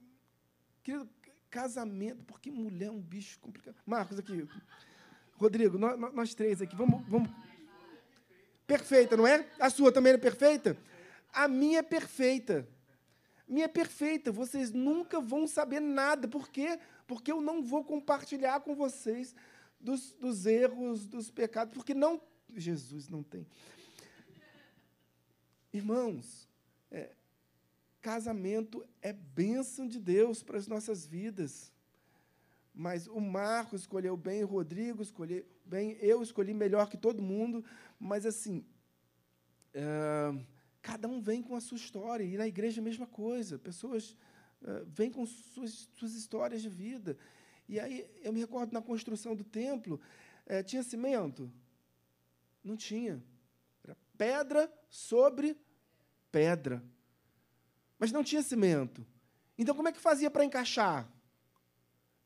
Querido, 0.87 1.11
casamento, 1.51 2.23
porque 2.23 2.49
mulher 2.49 2.87
é 2.87 2.91
um 2.93 3.01
bicho 3.01 3.41
complicado. 3.41 3.75
Marcos, 3.85 4.21
aqui. 4.21 4.49
Rodrigo, 5.33 5.77
nós, 5.77 5.99
nós 6.15 6.33
três 6.33 6.63
aqui, 6.63 6.77
vamos, 6.77 7.05
vamos. 7.09 7.29
Perfeita, 8.69 9.17
não 9.17 9.27
é? 9.27 9.45
A 9.59 9.69
sua 9.69 9.91
também 9.91 10.13
é 10.13 10.17
perfeita? 10.17 10.79
A 11.33 11.49
minha 11.49 11.81
é 11.81 11.83
perfeita. 11.83 12.69
Minha 13.49 13.65
é 13.65 13.69
perfeita. 13.69 14.31
Vocês 14.31 14.71
nunca 14.71 15.21
vão 15.21 15.49
saber 15.49 15.81
nada. 15.81 16.29
Por 16.29 16.49
quê? 16.49 16.79
Porque 17.05 17.33
eu 17.33 17.41
não 17.41 17.65
vou 17.65 17.83
compartilhar 17.83 18.61
com 18.61 18.77
vocês 18.77 19.35
dos, 19.81 20.13
dos 20.13 20.47
erros, 20.47 21.05
dos 21.09 21.33
pecados, 21.33 21.75
porque 21.75 21.95
não. 21.95 22.23
Jesus 22.55 23.09
não 23.09 23.25
tem. 23.25 23.45
Irmãos, 25.73 26.49
é, 26.93 27.16
Casamento 28.01 28.87
é 29.03 29.13
bênção 29.13 29.87
de 29.87 29.99
Deus 29.99 30.43
para 30.43 30.59
as 30.59 30.67
nossas 30.67 31.07
vidas. 31.07 31.73
Mas 32.73 33.07
o 33.07 33.21
Marco 33.21 33.75
escolheu 33.75 34.17
bem, 34.17 34.45
o 34.45 34.47
Rodrigo 34.47 35.03
escolheu 35.03 35.45
bem, 35.65 35.97
eu 36.01 36.23
escolhi 36.23 36.53
melhor 36.53 36.89
que 36.89 36.97
todo 36.97 37.23
mundo, 37.23 37.65
mas 37.99 38.27
assim, 38.27 38.65
uh, 39.75 40.47
cada 40.83 41.09
um 41.09 41.21
vem 41.21 41.43
com 41.43 41.57
a 41.57 41.61
sua 41.61 41.77
história, 41.77 42.23
e 42.23 42.37
na 42.37 42.47
igreja 42.47 42.81
a 42.81 42.85
mesma 42.85 43.07
coisa, 43.07 43.59
pessoas 43.59 44.13
uh, 44.61 44.85
vêm 44.87 45.11
com 45.11 45.25
suas, 45.25 45.89
suas 45.97 46.15
histórias 46.15 46.61
de 46.61 46.69
vida. 46.69 47.17
E 47.69 47.81
aí 47.81 48.07
eu 48.23 48.33
me 48.33 48.41
recordo 48.41 48.73
na 48.73 48.83
construção 48.83 49.35
do 49.35 49.43
templo, 49.43 49.99
uh, 50.47 50.63
tinha 50.63 50.83
cimento? 50.83 51.51
Não 52.63 52.77
tinha. 52.77 53.23
Era 53.83 53.97
pedra 54.19 54.73
sobre 54.91 55.57
pedra 56.31 56.85
mas 57.99 58.13
não 58.13 58.25
tinha 58.25 58.43
cimento. 58.43 59.07
Então, 59.59 59.75
como 59.75 59.89
é 59.89 59.93
que 59.93 60.01
fazia 60.01 60.31
para 60.31 60.45
encaixar? 60.45 61.09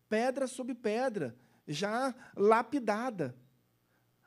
Pedra 0.08 0.46
sobre 0.46 0.74
pedra, 0.74 1.36
já 1.66 2.14
lapidada. 2.36 3.36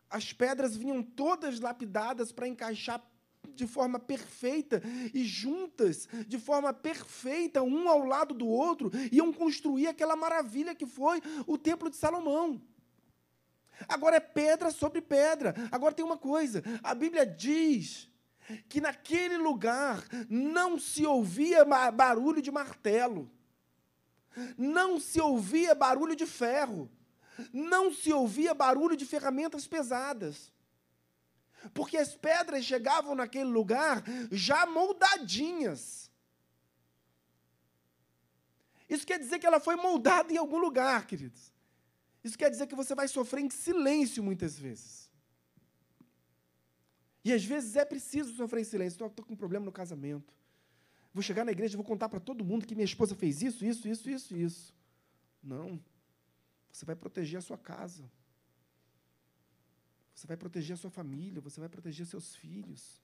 As 0.09 0.31
pedras 0.31 0.75
vinham 0.75 1.01
todas 1.03 1.59
lapidadas 1.59 2.31
para 2.31 2.47
encaixar 2.47 3.03
de 3.49 3.67
forma 3.67 3.99
perfeita 3.99 4.81
e 5.13 5.23
juntas, 5.23 6.07
de 6.27 6.39
forma 6.39 6.73
perfeita, 6.73 7.61
um 7.61 7.89
ao 7.89 8.05
lado 8.05 8.33
do 8.33 8.47
outro, 8.47 8.89
iam 9.11 9.33
construir 9.33 9.87
aquela 9.87 10.15
maravilha 10.15 10.73
que 10.73 10.85
foi 10.85 11.21
o 11.45 11.57
Templo 11.57 11.89
de 11.89 11.97
Salomão. 11.97 12.61
Agora 13.87 14.15
é 14.15 14.19
pedra 14.19 14.71
sobre 14.71 15.01
pedra. 15.01 15.53
Agora 15.71 15.93
tem 15.93 16.05
uma 16.05 16.17
coisa: 16.17 16.63
a 16.81 16.93
Bíblia 16.93 17.25
diz 17.25 18.09
que 18.67 18.81
naquele 18.81 19.37
lugar 19.37 20.03
não 20.29 20.79
se 20.79 21.05
ouvia 21.05 21.65
barulho 21.91 22.41
de 22.41 22.51
martelo, 22.51 23.31
não 24.57 24.99
se 24.99 25.21
ouvia 25.21 25.75
barulho 25.75 26.15
de 26.15 26.25
ferro, 26.25 26.89
não 27.51 27.93
se 27.93 28.11
ouvia 28.11 28.53
barulho 28.53 28.95
de 28.95 29.05
ferramentas 29.05 29.67
pesadas. 29.67 30.51
Porque 31.73 31.97
as 31.97 32.15
pedras 32.15 32.65
chegavam 32.65 33.15
naquele 33.15 33.49
lugar 33.49 34.03
já 34.31 34.65
moldadinhas. 34.65 36.11
Isso 38.89 39.07
quer 39.07 39.17
dizer 39.17 39.39
que 39.39 39.47
ela 39.47 39.59
foi 39.59 39.75
moldada 39.75 40.33
em 40.33 40.37
algum 40.37 40.57
lugar, 40.57 41.07
queridos. 41.07 41.53
Isso 42.23 42.37
quer 42.37 42.49
dizer 42.49 42.67
que 42.67 42.75
você 42.75 42.93
vai 42.93 43.07
sofrer 43.07 43.41
em 43.41 43.49
silêncio 43.49 44.21
muitas 44.21 44.57
vezes. 44.57 45.02
E 47.23 47.31
às 47.31 47.43
vezes 47.43 47.75
é 47.75 47.85
preciso 47.85 48.33
sofrer 48.33 48.61
em 48.61 48.65
silêncio. 48.65 49.05
Estou 49.05 49.25
com 49.25 49.33
um 49.33 49.37
problema 49.37 49.65
no 49.65 49.71
casamento. 49.71 50.33
Vou 51.13 51.21
chegar 51.21 51.45
na 51.45 51.51
igreja 51.51 51.75
e 51.75 51.77
vou 51.77 51.85
contar 51.85 52.09
para 52.09 52.19
todo 52.19 52.43
mundo 52.43 52.65
que 52.65 52.75
minha 52.75 52.85
esposa 52.85 53.15
fez 53.15 53.41
isso, 53.41 53.63
isso, 53.65 53.87
isso, 53.87 54.09
isso, 54.09 54.35
isso. 54.35 54.75
Não. 55.41 55.79
Você 56.71 56.85
vai 56.85 56.95
proteger 56.95 57.37
a 57.37 57.41
sua 57.41 57.57
casa. 57.57 58.09
Você 60.13 60.25
vai 60.25 60.37
proteger 60.37 60.73
a 60.73 60.77
sua 60.77 60.89
família, 60.89 61.41
você 61.41 61.59
vai 61.59 61.69
proteger 61.69 62.05
seus 62.05 62.35
filhos. 62.35 63.02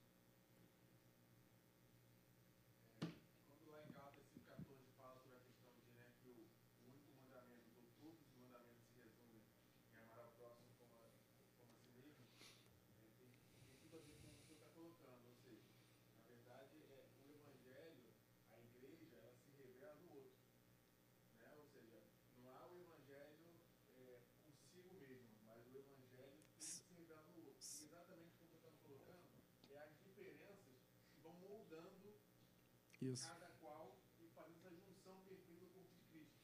Isso. 33.02 33.28
Cada 33.30 33.48
qual 33.62 33.96
e 34.20 34.28
fazendo 34.36 34.58
essa 34.58 34.70
junção 34.76 35.16
perfeita 35.24 35.66
do 35.66 35.72
corpo 35.72 35.96
de 35.96 36.04
Cristo. 36.12 36.36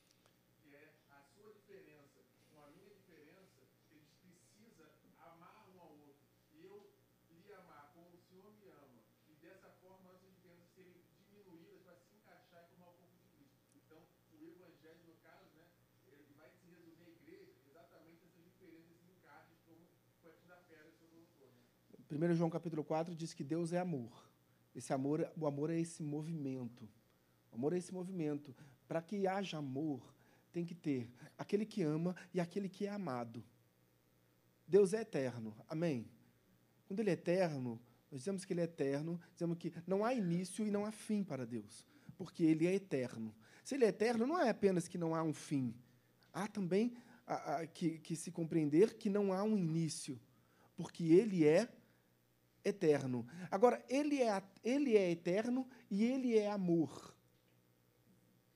Que 0.63 0.73
é 0.73 0.95
a 1.11 1.21
sua 1.35 1.51
diferença 1.51 2.23
com 2.49 2.63
a 2.63 2.69
minha 2.71 2.89
diferença, 2.95 3.59
eles 3.91 4.07
precisam 4.17 4.87
amar 5.19 5.67
um 5.67 5.81
ao 5.81 5.91
outro. 5.91 6.23
E 6.53 6.63
eu 6.63 6.93
lhe 7.29 7.53
amar 7.53 7.91
como 7.93 8.15
o 8.15 8.21
Senhor 8.29 8.49
me 8.53 8.69
ama. 8.69 9.03
E 9.27 9.35
dessa 9.35 9.69
forma 9.83 10.13
nossas 10.13 10.31
diferenças 10.31 10.69
serem 10.73 10.95
diminuídas 11.27 11.81
para 11.83 11.99
se 11.99 12.15
encaixar 12.15 12.63
e 12.63 12.67
formar 12.71 12.87
o 12.87 12.93
corpo 13.03 13.19
de 13.19 13.27
Cristo. 13.35 13.59
Então, 13.75 13.99
o 14.31 14.47
Evangelho, 14.47 15.03
no 15.05 15.15
caso, 15.15 15.51
né, 15.59 15.67
ele 16.07 16.33
vai 16.39 16.49
se 16.49 16.65
resumir 16.71 17.03
à 17.03 17.09
igreja 17.09 17.51
exatamente 17.67 18.23
essas 18.23 18.45
diferenças, 18.45 18.91
esses 18.95 19.09
encaixes, 19.11 19.59
como 19.67 19.83
aqui 20.23 20.47
da 20.47 20.55
pedra 20.55 20.89
que 20.89 21.03
o 21.03 21.09
Senhor 21.09 21.27
colocou. 21.35 21.51
Né? 21.51 22.31
1 22.31 22.35
João 22.35 22.49
capítulo 22.49 22.83
4 22.85 23.13
diz 23.13 23.33
que 23.33 23.43
Deus 23.43 23.73
é 23.73 23.79
amor. 23.79 24.34
Esse 24.75 24.91
amor, 24.91 25.31
o 25.37 25.47
amor 25.47 25.69
é 25.69 25.79
esse 25.79 26.03
movimento. 26.03 26.87
O 27.51 27.55
amor 27.55 27.73
é 27.73 27.77
esse 27.77 27.93
movimento. 27.93 28.53
Para 28.87 29.01
que 29.01 29.25
haja 29.25 29.57
amor, 29.57 30.13
tem 30.51 30.65
que 30.65 30.75
ter 30.75 31.09
aquele 31.37 31.65
que 31.65 31.81
ama 31.81 32.15
e 32.33 32.39
aquele 32.39 32.67
que 32.67 32.85
é 32.85 32.89
amado. 32.89 33.43
Deus 34.67 34.93
é 34.93 35.01
eterno. 35.01 35.55
Amém? 35.69 36.05
Quando 36.87 36.99
Ele 36.99 37.09
é 37.09 37.13
eterno, 37.13 37.81
nós 38.11 38.21
dizemos 38.21 38.43
que 38.43 38.53
Ele 38.53 38.61
é 38.61 38.65
eterno, 38.65 39.19
dizemos 39.33 39.57
que 39.57 39.73
não 39.87 40.03
há 40.03 40.13
início 40.13 40.65
e 40.65 40.71
não 40.71 40.85
há 40.85 40.91
fim 40.91 41.23
para 41.23 41.45
Deus, 41.45 41.85
porque 42.17 42.43
Ele 42.43 42.67
é 42.67 42.73
eterno. 42.73 43.33
Se 43.63 43.75
Ele 43.75 43.85
é 43.85 43.89
eterno, 43.89 44.27
não 44.27 44.39
é 44.39 44.49
apenas 44.49 44.87
que 44.87 44.97
não 44.97 45.15
há 45.15 45.23
um 45.23 45.33
fim, 45.33 45.73
há 46.33 46.47
também 46.47 46.93
a, 47.25 47.55
a, 47.55 47.67
que, 47.67 47.97
que 47.99 48.15
se 48.15 48.31
compreender 48.31 48.95
que 48.95 49.09
não 49.09 49.33
há 49.33 49.41
um 49.41 49.57
início, 49.57 50.19
porque 50.75 51.05
Ele 51.05 51.45
é 51.45 51.61
eterno 51.61 51.84
eterno. 52.65 53.25
Agora, 53.51 53.81
ele 53.87 54.21
é, 54.21 54.43
ele 54.63 54.97
é 54.97 55.11
eterno 55.11 55.69
e 55.89 56.03
ele 56.03 56.37
é 56.37 56.49
amor. 56.49 57.15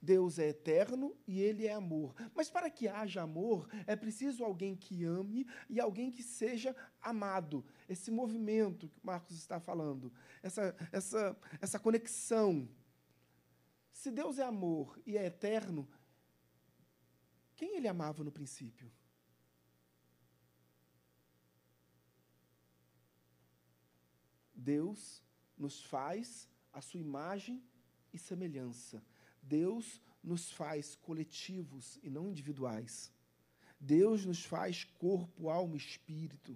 Deus 0.01 0.39
é 0.39 0.47
eterno 0.47 1.15
e 1.27 1.41
ele 1.41 1.67
é 1.67 1.73
amor. 1.73 2.15
Mas 2.33 2.49
para 2.49 2.69
que 2.69 2.87
haja 2.87 3.21
amor, 3.21 3.69
é 3.85 3.95
preciso 3.95 4.43
alguém 4.43 4.75
que 4.75 5.03
ame 5.03 5.45
e 5.69 5.79
alguém 5.79 6.09
que 6.09 6.23
seja 6.23 6.75
amado. 7.01 7.65
Esse 7.87 8.09
movimento 8.09 8.87
que 8.87 8.99
Marcos 9.03 9.35
está 9.35 9.59
falando, 9.59 10.11
essa, 10.41 10.75
essa, 10.91 11.37
essa 11.61 11.79
conexão. 11.79 12.67
Se 13.91 14.09
Deus 14.09 14.39
é 14.39 14.43
amor 14.43 14.99
e 15.05 15.17
é 15.17 15.25
eterno, 15.25 15.87
quem 17.55 17.75
ele 17.75 17.87
amava 17.87 18.23
no 18.23 18.31
princípio? 18.31 18.89
Deus 24.69 25.23
nos 25.57 25.83
faz 25.83 26.47
a 26.71 26.79
sua 26.79 26.99
imagem 26.99 27.59
e 28.13 28.19
semelhança. 28.19 29.03
Deus 29.41 29.99
nos 30.23 30.51
faz 30.51 30.95
coletivos 30.95 31.97
e 32.03 32.09
não 32.15 32.29
individuais. 32.29 33.11
Deus 33.79 34.25
nos 34.25 34.45
faz 34.45 34.83
corpo, 34.83 35.49
alma 35.49 35.75
e 35.75 35.79
espírito. 35.79 36.55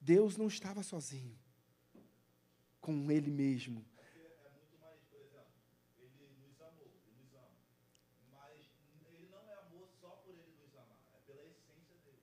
Deus 0.00 0.36
não 0.36 0.48
estava 0.48 0.82
sozinho 0.82 1.38
com 2.80 3.08
Ele 3.08 3.30
mesmo. 3.30 3.86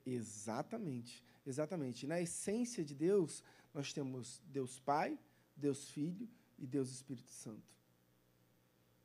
Exatamente. 0.04 1.24
Exatamente. 1.46 2.06
Na 2.06 2.20
essência 2.20 2.84
de 2.84 2.94
Deus, 2.94 3.42
nós 3.72 3.92
temos 3.92 4.42
Deus 4.46 4.80
Pai, 4.80 5.18
Deus 5.56 5.88
Filho 5.90 6.28
e 6.58 6.66
Deus 6.66 6.90
Espírito 6.90 7.30
Santo. 7.30 7.74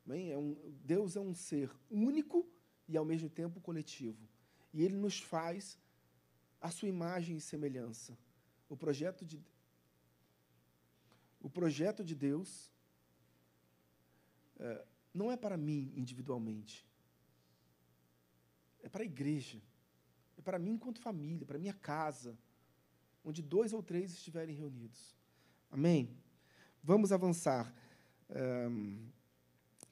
Bem, 0.06 0.32
é 0.32 0.38
um, 0.38 0.56
Deus 0.84 1.16
é 1.16 1.20
um 1.20 1.34
ser 1.34 1.72
único 1.90 2.48
e, 2.88 2.98
ao 2.98 3.06
mesmo 3.06 3.30
tempo, 3.30 3.60
coletivo. 3.60 4.28
E 4.74 4.84
ele 4.84 4.96
nos 4.96 5.20
faz 5.20 5.78
a 6.62 6.72
sua 6.72 6.88
imagem 6.88 7.38
e 7.38 7.42
semelhança. 7.42 8.18
O 8.68 8.76
projeto 8.76 9.26
de, 9.26 9.44
o 11.40 11.50
projeto 11.50 12.04
de 12.04 12.16
Deus 12.16 12.72
é, 14.58 14.86
não 15.14 15.32
é 15.32 15.38
para 15.38 15.58
mim 15.58 15.92
individualmente, 15.96 16.86
é 18.82 18.90
para 18.90 19.04
a 19.04 19.06
igreja 19.06 19.62
para 20.50 20.58
mim 20.58 20.72
enquanto 20.72 21.00
família, 21.00 21.46
para 21.46 21.60
minha 21.60 21.76
casa, 21.76 22.36
onde 23.24 23.40
dois 23.40 23.72
ou 23.72 23.84
três 23.84 24.12
estiverem 24.12 24.56
reunidos. 24.56 25.16
Amém? 25.70 26.10
Vamos 26.84 27.12
avançar. 27.12 27.72
Um, 28.32 28.98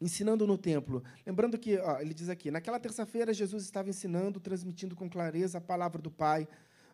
ensinando 0.02 0.48
no 0.48 0.58
templo. 0.58 1.04
Lembrando 1.24 1.60
que, 1.60 1.78
ó, 1.78 2.00
ele 2.00 2.12
diz 2.12 2.28
aqui: 2.28 2.50
naquela 2.50 2.80
terça-feira, 2.80 3.36
Jesus 3.36 3.66
estava 3.66 3.92
ensinando, 3.92 4.40
transmitindo 4.40 4.96
com 4.96 5.08
clareza 5.08 5.60
a 5.60 5.62
palavra 5.62 6.02
do 6.02 6.10
Pai, 6.10 6.48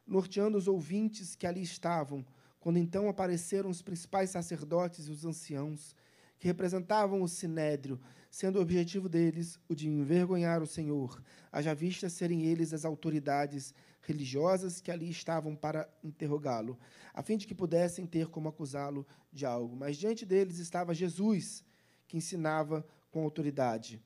norteando 0.06 0.58
os 0.58 0.68
ouvintes 0.68 1.34
que 1.34 1.48
ali 1.48 1.62
estavam, 1.62 2.26
quando 2.60 2.76
então 2.76 3.08
apareceram 3.08 3.70
os 3.70 3.82
principais 3.82 4.30
sacerdotes 4.30 5.08
e 5.08 5.12
os 5.12 5.24
anciãos, 5.24 5.96
que 6.44 6.48
representavam 6.50 7.22
o 7.22 7.28
sinédrio, 7.30 7.98
sendo 8.30 8.60
o 8.60 8.62
objetivo 8.62 9.08
deles 9.08 9.58
o 9.70 9.74
de 9.74 9.88
envergonhar 9.88 10.62
o 10.62 10.68
Senhor, 10.68 11.24
haja 11.50 11.74
vista 11.74 12.10
serem 12.10 12.44
eles 12.44 12.74
as 12.74 12.84
autoridades 12.84 13.74
religiosas 14.02 14.82
que 14.82 14.92
ali 14.92 15.10
estavam 15.10 15.56
para 15.56 15.90
interrogá-lo, 16.04 16.78
a 17.14 17.24
fim 17.24 17.38
de 17.38 17.48
que 17.48 17.56
pudessem 17.56 18.06
ter 18.06 18.28
como 18.28 18.50
acusá-lo 18.50 19.08
de 19.32 19.46
algo. 19.46 19.74
Mas 19.74 19.96
diante 19.96 20.26
deles 20.26 20.58
estava 20.58 20.94
Jesus, 20.94 21.64
que 22.10 22.18
ensinava 22.18 22.86
com 23.10 23.24
autoridade. 23.24 24.04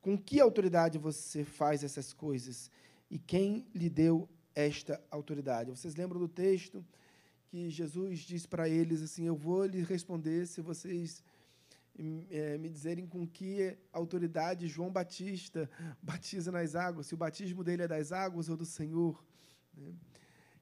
Com 0.00 0.18
que 0.18 0.40
autoridade 0.40 0.98
você 0.98 1.44
faz 1.44 1.84
essas 1.84 2.12
coisas? 2.12 2.68
E 3.08 3.16
quem 3.16 3.64
lhe 3.72 3.88
deu 3.88 4.28
esta 4.56 5.00
autoridade? 5.08 5.70
Vocês 5.70 5.94
lembram 5.94 6.18
do 6.18 6.26
texto 6.26 6.84
que 7.46 7.70
Jesus 7.70 8.18
diz 8.22 8.44
para 8.44 8.68
eles 8.68 9.02
assim: 9.02 9.28
Eu 9.28 9.36
vou 9.36 9.64
lhes 9.64 9.86
responder 9.86 10.48
se 10.48 10.60
vocês 10.60 11.22
me 12.02 12.68
dizerem 12.68 13.06
com 13.06 13.26
que 13.26 13.76
autoridade 13.92 14.68
João 14.68 14.90
Batista 14.90 15.70
batiza 16.02 16.52
nas 16.52 16.74
águas, 16.74 17.06
se 17.06 17.14
o 17.14 17.16
batismo 17.16 17.64
dele 17.64 17.82
é 17.82 17.88
das 17.88 18.12
águas 18.12 18.48
ou 18.48 18.56
do 18.56 18.66
Senhor. 18.66 19.24
Né? 19.74 19.94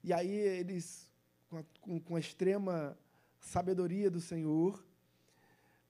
E 0.03 0.13
aí 0.13 0.29
eles, 0.29 1.11
com 1.49 1.57
a, 1.57 1.63
com, 2.01 2.15
a 2.15 2.19
extrema 2.19 2.97
sabedoria 3.39 4.09
do 4.09 4.21
Senhor, 4.21 4.83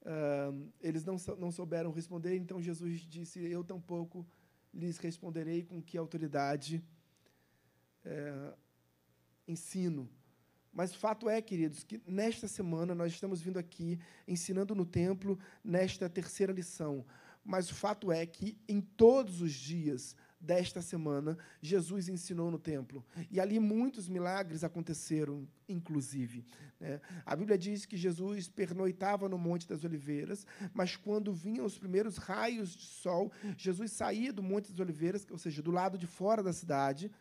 uh, 0.02 0.72
eles 0.82 1.04
não, 1.04 1.18
não 1.38 1.52
souberam 1.52 1.92
responder, 1.92 2.36
então 2.38 2.62
Jesus 2.62 3.02
disse: 3.02 3.40
Eu 3.40 3.64
tampouco 3.64 4.26
lhes 4.74 4.98
responderei 4.98 5.64
com 5.64 5.82
que 5.82 5.98
autoridade 5.98 6.84
uh, 8.06 8.58
ensino. 9.48 10.10
Mas 10.76 10.94
o 10.94 10.98
fato 10.98 11.30
é, 11.30 11.42
queridos, 11.42 11.86
que 11.86 12.02
nesta 12.06 12.50
semana 12.50 12.94
nós 12.94 13.14
estamos 13.14 13.42
vindo 13.42 13.58
aqui 13.58 13.98
ensinando 14.28 14.76
no 14.76 14.86
templo 14.86 15.40
nesta 15.64 16.10
terceira 16.10 16.52
lição. 16.52 17.06
Mas 17.46 17.72
o 17.72 17.76
fato 17.76 18.12
é 18.12 18.26
que 18.26 18.58
em 18.68 18.82
todos 18.82 19.42
os 19.42 19.54
dias 19.54 20.16
desta 20.46 20.82
semana, 20.82 21.38
Jesus 21.62 22.08
ensinou 22.08 22.52
no 22.52 22.60
templo. 22.60 23.04
E 23.32 23.40
ali 23.40 23.60
muitos 23.60 24.08
milagres 24.08 24.64
aconteceram, 24.64 25.48
inclusive. 25.68 26.46
Né? 26.80 27.02
A 27.26 27.36
Bíblia 27.36 27.58
diz 27.58 27.86
que 27.86 27.98
Jesus 27.98 28.48
pernoitava 28.48 29.28
no 29.28 29.38
Monte 29.38 29.68
das 29.68 29.84
Oliveiras, 29.84 30.46
mas 30.74 30.96
quando 30.96 31.34
vinham 31.34 31.66
os 31.66 31.78
primeiros 31.78 32.18
raios 32.18 32.76
de 32.76 32.86
sol, 32.86 33.32
Jesus 33.58 33.92
saía 33.92 34.32
do 34.32 34.44
Monte 34.44 34.72
das 34.72 34.80
Oliveiras, 34.80 35.26
ou 35.32 35.38
seja, 35.38 35.62
do 35.62 35.72
lado 35.72 35.98
de 35.98 36.06
fora 36.06 36.44
da 36.44 36.54
cidade. 36.54 37.12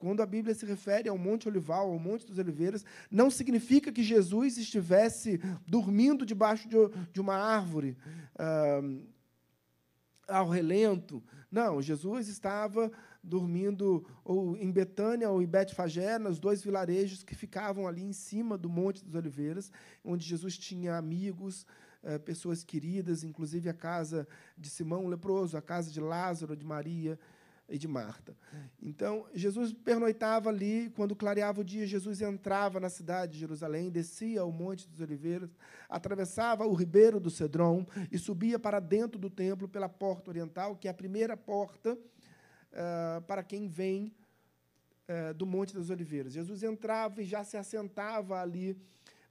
Quando 0.00 0.22
a 0.22 0.26
Bíblia 0.26 0.54
se 0.54 0.64
refere 0.64 1.10
ao 1.10 1.18
Monte 1.18 1.46
Olival, 1.46 1.92
ao 1.92 1.98
Monte 1.98 2.26
das 2.26 2.38
Oliveiras, 2.38 2.86
não 3.10 3.30
significa 3.30 3.92
que 3.92 4.02
Jesus 4.02 4.56
estivesse 4.56 5.38
dormindo 5.66 6.24
debaixo 6.24 6.66
de, 7.12 7.20
uma 7.20 7.34
árvore. 7.34 7.98
Uh, 8.34 9.06
ao 10.26 10.48
relento. 10.48 11.22
Não, 11.50 11.82
Jesus 11.82 12.28
estava 12.28 12.90
dormindo 13.22 14.06
ou 14.24 14.56
em 14.56 14.70
Betânia 14.70 15.28
ou 15.28 15.42
em 15.42 15.46
Betfagé, 15.46 16.18
nos 16.18 16.38
dois 16.38 16.62
vilarejos 16.62 17.22
que 17.22 17.34
ficavam 17.34 17.86
ali 17.86 18.02
em 18.02 18.12
cima 18.12 18.56
do 18.56 18.70
Monte 18.70 19.04
das 19.04 19.14
Oliveiras, 19.14 19.70
onde 20.04 20.24
Jesus 20.24 20.56
tinha 20.56 20.96
amigos, 20.96 21.66
eh, 22.02 22.18
pessoas 22.18 22.64
queridas, 22.64 23.24
inclusive 23.24 23.68
a 23.68 23.74
casa 23.74 24.26
de 24.56 24.70
Simão 24.70 25.04
o 25.04 25.08
leproso, 25.08 25.56
a 25.56 25.62
casa 25.62 25.90
de 25.90 26.00
Lázaro, 26.00 26.56
de 26.56 26.64
Maria, 26.64 27.18
e 27.70 27.78
de 27.78 27.86
Marta. 27.86 28.36
Então, 28.82 29.26
Jesus 29.32 29.72
pernoitava 29.72 30.50
ali, 30.50 30.90
quando 30.90 31.14
clareava 31.14 31.60
o 31.60 31.64
dia, 31.64 31.86
Jesus 31.86 32.20
entrava 32.20 32.80
na 32.80 32.88
cidade 32.88 33.32
de 33.32 33.38
Jerusalém, 33.38 33.90
descia 33.90 34.40
ao 34.40 34.50
Monte 34.50 34.88
dos 34.88 35.00
Oliveiras, 35.00 35.56
atravessava 35.88 36.66
o 36.66 36.74
ribeiro 36.74 37.20
do 37.20 37.30
Cedron 37.30 37.86
e 38.10 38.18
subia 38.18 38.58
para 38.58 38.80
dentro 38.80 39.18
do 39.18 39.30
templo 39.30 39.68
pela 39.68 39.88
porta 39.88 40.30
oriental, 40.30 40.76
que 40.76 40.88
é 40.88 40.90
a 40.90 40.94
primeira 40.94 41.36
porta 41.36 41.94
uh, 41.94 43.22
para 43.22 43.42
quem 43.42 43.68
vem 43.68 44.12
uh, 45.08 45.32
do 45.34 45.46
Monte 45.46 45.74
das 45.74 45.90
Oliveiras. 45.90 46.32
Jesus 46.32 46.62
entrava 46.62 47.22
e 47.22 47.24
já 47.24 47.44
se 47.44 47.56
assentava 47.56 48.40
ali 48.40 48.76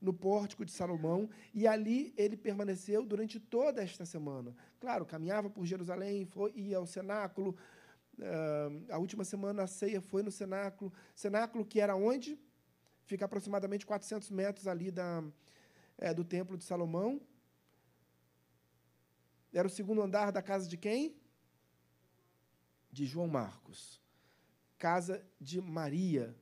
no 0.02 0.14
pórtico 0.14 0.64
de 0.64 0.72
Salomão, 0.72 1.30
e 1.54 1.68
ali 1.68 2.14
ele 2.16 2.38
permaneceu 2.38 3.06
durante 3.06 3.38
toda 3.38 3.84
esta 3.84 4.06
semana. 4.06 4.56
Claro, 4.80 5.06
caminhava 5.06 5.50
por 5.50 5.66
Jerusalém, 5.66 6.26
foi, 6.26 6.54
ia 6.56 6.78
ao 6.78 6.86
cenáculo, 6.86 7.54
a 8.90 8.98
última 8.98 9.24
semana 9.24 9.64
a 9.64 9.68
ceia 9.68 10.02
foi 10.02 10.22
no 10.24 10.32
cenáculo. 10.32 10.92
Cenáculo 11.16 11.66
que 11.66 11.80
era 11.80 11.96
onde? 11.96 12.40
Fica 13.06 13.26
aproximadamente 13.26 13.86
400 13.86 14.30
metros 14.30 14.68
ali 14.68 14.92
da, 14.92 15.24
é, 15.98 16.14
do 16.14 16.24
Templo 16.24 16.58
de 16.58 16.64
Salomão. 16.64 17.22
Era 19.52 19.68
o 19.68 19.72
segundo 19.72 20.02
andar 20.02 20.32
da 20.32 20.42
casa 20.42 20.68
de 20.68 20.78
quem? 20.78 21.16
De 22.92 23.06
João 23.06 23.28
Marcos. 23.28 24.00
Casa 24.78 25.26
de 25.40 25.60
Maria, 25.60 26.36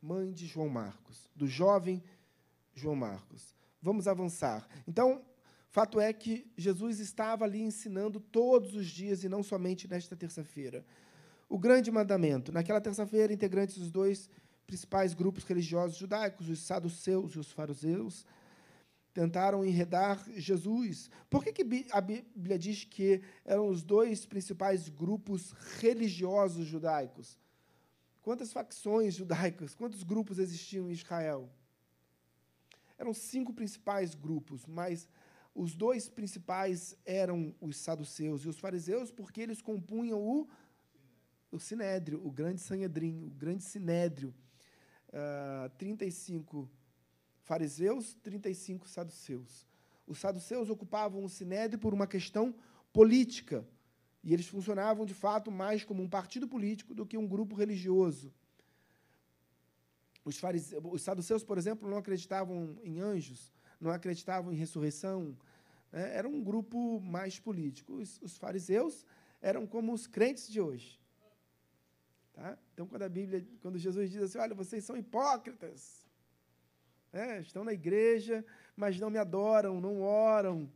mãe 0.00 0.32
de 0.32 0.46
João 0.46 0.68
Marcos, 0.68 1.30
do 1.34 1.46
jovem 1.46 2.02
João 2.74 2.96
Marcos. 2.96 3.54
Vamos 3.80 4.08
avançar. 4.08 4.68
Então, 4.86 5.24
fato 5.70 6.00
é 6.00 6.12
que 6.12 6.50
Jesus 6.56 6.98
estava 6.98 7.44
ali 7.44 7.60
ensinando 7.60 8.20
todos 8.20 8.74
os 8.74 8.86
dias 8.86 9.24
e 9.24 9.28
não 9.28 9.42
somente 9.42 9.88
nesta 9.88 10.16
terça-feira 10.16 10.84
o 11.48 11.58
grande 11.58 11.90
mandamento. 11.90 12.52
Naquela 12.52 12.80
terça-feira, 12.80 13.32
integrantes 13.32 13.78
dos 13.78 13.90
dois 13.90 14.28
principais 14.66 15.14
grupos 15.14 15.44
religiosos 15.44 15.96
judaicos, 15.96 16.48
os 16.48 16.60
saduceus 16.60 17.32
e 17.32 17.38
os 17.38 17.50
fariseus, 17.52 18.26
tentaram 19.14 19.64
enredar 19.64 20.22
Jesus. 20.36 21.10
Por 21.30 21.42
que, 21.42 21.52
que 21.52 21.86
a 21.90 22.00
Bíblia 22.00 22.58
diz 22.58 22.84
que 22.84 23.22
eram 23.44 23.68
os 23.68 23.82
dois 23.82 24.26
principais 24.26 24.88
grupos 24.88 25.52
religiosos 25.80 26.66
judaicos? 26.66 27.38
Quantas 28.20 28.52
facções 28.52 29.14
judaicas, 29.14 29.74
quantos 29.74 30.02
grupos 30.02 30.38
existiam 30.38 30.88
em 30.88 30.92
Israel? 30.92 31.48
Eram 32.98 33.14
cinco 33.14 33.54
principais 33.54 34.14
grupos, 34.14 34.66
mas 34.66 35.08
os 35.54 35.74
dois 35.74 36.08
principais 36.08 36.94
eram 37.06 37.54
os 37.60 37.76
saduceus 37.76 38.44
e 38.44 38.48
os 38.48 38.58
fariseus, 38.58 39.10
porque 39.10 39.40
eles 39.40 39.62
compunham 39.62 40.20
o 40.20 40.46
o 41.50 41.58
Sinédrio, 41.58 42.20
o 42.24 42.30
grande 42.30 42.60
Sanhedrim, 42.60 43.24
o 43.24 43.30
grande 43.30 43.64
Sinédrio. 43.64 44.34
Uh, 45.08 45.64
ah, 45.64 45.70
35 45.78 46.68
fariseus, 47.40 48.14
35 48.22 48.86
saduceus. 48.86 49.66
Os 50.06 50.18
saduceus 50.18 50.68
ocupavam 50.68 51.24
o 51.24 51.28
Sinédrio 51.28 51.78
por 51.78 51.94
uma 51.94 52.06
questão 52.06 52.54
política, 52.92 53.66
e 54.22 54.34
eles 54.34 54.46
funcionavam, 54.46 55.06
de 55.06 55.14
fato, 55.14 55.50
mais 55.50 55.84
como 55.84 56.02
um 56.02 56.08
partido 56.08 56.46
político 56.46 56.94
do 56.94 57.06
que 57.06 57.16
um 57.16 57.26
grupo 57.26 57.54
religioso. 57.54 58.32
Os, 60.24 60.38
fariseus, 60.38 60.82
os 60.84 61.00
saduceus, 61.00 61.42
por 61.42 61.56
exemplo, 61.56 61.88
não 61.88 61.96
acreditavam 61.96 62.78
em 62.82 63.00
anjos, 63.00 63.50
não 63.80 63.90
acreditavam 63.90 64.52
em 64.52 64.56
ressurreição, 64.56 65.36
né? 65.90 66.14
era 66.14 66.28
um 66.28 66.42
grupo 66.42 67.00
mais 67.00 67.38
político. 67.38 67.94
Os, 67.94 68.20
os 68.20 68.36
fariseus 68.36 69.06
eram 69.40 69.66
como 69.66 69.94
os 69.94 70.06
crentes 70.06 70.48
de 70.48 70.60
hoje. 70.60 71.00
Tá? 72.38 72.56
Então, 72.72 72.86
quando 72.86 73.02
a 73.02 73.08
Bíblia, 73.08 73.44
quando 73.60 73.76
Jesus 73.78 74.12
diz 74.12 74.22
assim, 74.22 74.38
olha, 74.38 74.54
vocês 74.54 74.84
são 74.84 74.96
hipócritas, 74.96 76.06
né? 77.12 77.40
estão 77.40 77.64
na 77.64 77.72
igreja, 77.72 78.44
mas 78.76 79.00
não 79.00 79.10
me 79.10 79.18
adoram, 79.18 79.80
não 79.80 80.02
oram, 80.02 80.70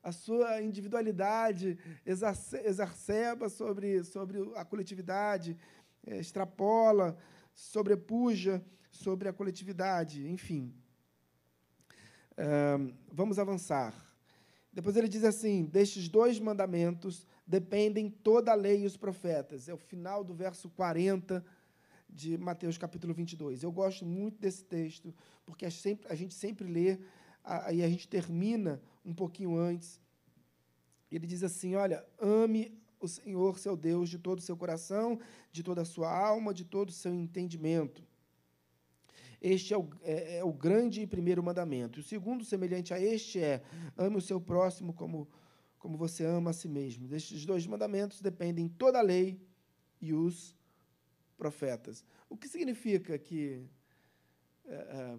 a 0.00 0.12
sua 0.12 0.62
individualidade 0.62 1.76
exacerba 2.06 3.48
sobre, 3.48 4.04
sobre 4.04 4.38
a 4.54 4.64
coletividade, 4.64 5.58
é, 6.06 6.18
extrapola, 6.18 7.18
sobrepuja 7.52 8.64
sobre 8.88 9.28
a 9.28 9.32
coletividade, 9.32 10.28
enfim. 10.28 10.72
É, 12.36 12.78
vamos 13.10 13.40
avançar. 13.40 13.92
Depois 14.72 14.96
ele 14.96 15.08
diz 15.08 15.24
assim: 15.24 15.64
destes 15.64 16.08
dois 16.08 16.38
mandamentos 16.38 17.26
dependem 17.46 18.08
toda 18.10 18.52
a 18.52 18.54
lei 18.54 18.82
e 18.82 18.86
os 18.86 18.96
profetas. 18.96 19.68
É 19.68 19.74
o 19.74 19.78
final 19.78 20.22
do 20.24 20.34
verso 20.34 20.68
40 20.70 21.44
de 22.08 22.36
Mateus 22.36 22.76
capítulo 22.78 23.14
22. 23.14 23.62
Eu 23.62 23.72
gosto 23.72 24.04
muito 24.04 24.38
desse 24.38 24.64
texto, 24.64 25.14
porque 25.44 25.64
a 25.64 26.14
gente 26.14 26.34
sempre 26.34 26.66
lê 26.66 26.98
e 27.72 27.82
a 27.82 27.88
gente 27.88 28.06
termina 28.06 28.80
um 29.04 29.14
pouquinho 29.14 29.56
antes. 29.56 30.00
Ele 31.10 31.26
diz 31.26 31.42
assim: 31.42 31.74
Olha, 31.74 32.04
ame 32.20 32.80
o 33.00 33.08
Senhor, 33.08 33.58
seu 33.58 33.76
Deus, 33.76 34.08
de 34.08 34.18
todo 34.18 34.38
o 34.38 34.42
seu 34.42 34.56
coração, 34.56 35.18
de 35.50 35.62
toda 35.62 35.82
a 35.82 35.84
sua 35.84 36.10
alma, 36.10 36.54
de 36.54 36.64
todo 36.64 36.90
o 36.90 36.92
seu 36.92 37.12
entendimento. 37.12 38.02
Este 39.40 39.74
é 39.74 39.76
o, 39.76 39.88
é, 40.02 40.38
é 40.38 40.44
o 40.44 40.52
grande 40.52 41.00
e 41.00 41.06
primeiro 41.06 41.42
mandamento. 41.42 41.98
O 41.98 42.02
segundo, 42.02 42.44
semelhante 42.44 42.94
a 42.94 43.00
este, 43.00 43.40
é: 43.40 43.62
ame 43.96 44.16
o 44.16 44.20
seu 44.20 44.40
próximo 44.40 44.92
como 44.92 45.28
como 45.82 45.96
você 45.96 46.24
ama 46.24 46.50
a 46.50 46.52
si 46.52 46.68
mesmo. 46.68 47.08
Destes 47.08 47.44
dois 47.44 47.66
mandamentos 47.66 48.20
dependem 48.20 48.68
toda 48.68 49.00
a 49.00 49.02
lei 49.02 49.44
e 50.00 50.14
os 50.14 50.56
profetas. 51.36 52.04
O 52.28 52.36
que 52.36 52.46
significa 52.46 53.18
que 53.18 53.68
é, 54.64 54.74
é, 54.74 55.18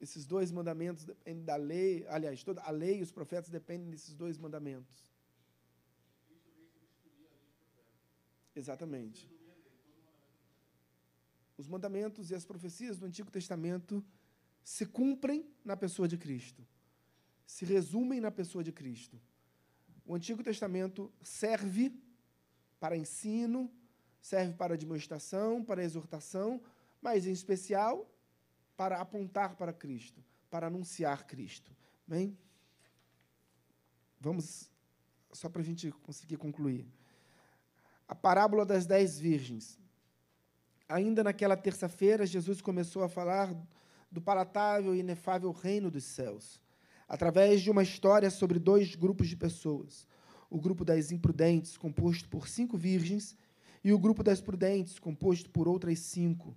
esses 0.00 0.24
dois 0.24 0.50
mandamentos 0.50 1.04
dependem 1.04 1.44
da 1.44 1.56
lei? 1.56 2.06
Aliás, 2.08 2.42
toda 2.42 2.62
a 2.62 2.70
lei 2.70 3.00
e 3.00 3.02
os 3.02 3.12
profetas 3.12 3.50
dependem 3.50 3.90
desses 3.90 4.14
dois 4.14 4.38
mandamentos. 4.38 5.12
Exatamente. 8.56 9.30
Os 11.58 11.68
mandamentos 11.68 12.30
e 12.30 12.34
as 12.34 12.46
profecias 12.46 12.98
do 12.98 13.04
Antigo 13.04 13.30
Testamento 13.30 14.02
se 14.64 14.86
cumprem 14.86 15.46
na 15.62 15.76
pessoa 15.76 16.08
de 16.08 16.16
Cristo, 16.16 16.66
se 17.44 17.66
resumem 17.66 18.18
na 18.18 18.30
pessoa 18.30 18.64
de 18.64 18.72
Cristo. 18.72 19.20
O 20.10 20.16
Antigo 20.16 20.42
Testamento 20.42 21.08
serve 21.22 21.94
para 22.80 22.96
ensino, 22.96 23.70
serve 24.20 24.54
para 24.54 24.76
demonstração, 24.76 25.62
para 25.62 25.84
exortação, 25.84 26.60
mas 27.00 27.28
em 27.28 27.30
especial 27.30 28.10
para 28.76 29.00
apontar 29.00 29.54
para 29.54 29.72
Cristo, 29.72 30.20
para 30.50 30.66
anunciar 30.66 31.28
Cristo. 31.28 31.70
Bem? 32.08 32.36
Vamos, 34.18 34.68
só 35.32 35.48
para 35.48 35.62
a 35.62 35.64
gente 35.64 35.92
conseguir 36.02 36.38
concluir. 36.38 36.84
A 38.08 38.14
parábola 38.16 38.66
das 38.66 38.86
dez 38.86 39.16
virgens. 39.16 39.78
Ainda 40.88 41.22
naquela 41.22 41.56
terça-feira, 41.56 42.26
Jesus 42.26 42.60
começou 42.60 43.04
a 43.04 43.08
falar 43.08 43.54
do 44.10 44.20
palatável 44.20 44.92
e 44.92 44.98
inefável 44.98 45.52
reino 45.52 45.88
dos 45.88 46.02
céus 46.02 46.60
através 47.10 47.60
de 47.60 47.68
uma 47.72 47.82
história 47.82 48.30
sobre 48.30 48.60
dois 48.60 48.94
grupos 48.94 49.28
de 49.28 49.36
pessoas. 49.36 50.06
O 50.48 50.60
grupo 50.60 50.84
das 50.84 51.10
imprudentes, 51.10 51.76
composto 51.76 52.28
por 52.28 52.46
cinco 52.48 52.78
virgens, 52.78 53.36
e 53.82 53.92
o 53.92 53.98
grupo 53.98 54.22
das 54.22 54.40
prudentes, 54.40 54.96
composto 55.00 55.50
por 55.50 55.66
outras 55.66 55.98
cinco, 55.98 56.56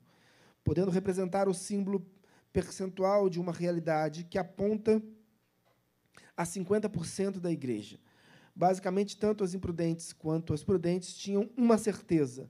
podendo 0.64 0.92
representar 0.92 1.50
o 1.50 1.56
símbolo 1.56 2.06
percentual 2.52 3.30
de 3.30 3.40
uma 3.40 3.52
realidade 3.52 4.26
que 4.26 4.38
aponta 4.38 5.02
a 6.38 6.44
50% 6.44 7.40
da 7.40 7.52
igreja. 7.52 8.00
Basicamente, 8.56 9.18
tanto 9.18 9.44
as 9.44 9.56
imprudentes 9.56 10.14
quanto 10.14 10.54
as 10.54 10.64
prudentes 10.64 11.16
tinham 11.16 11.50
uma 11.58 11.80
certeza: 11.80 12.48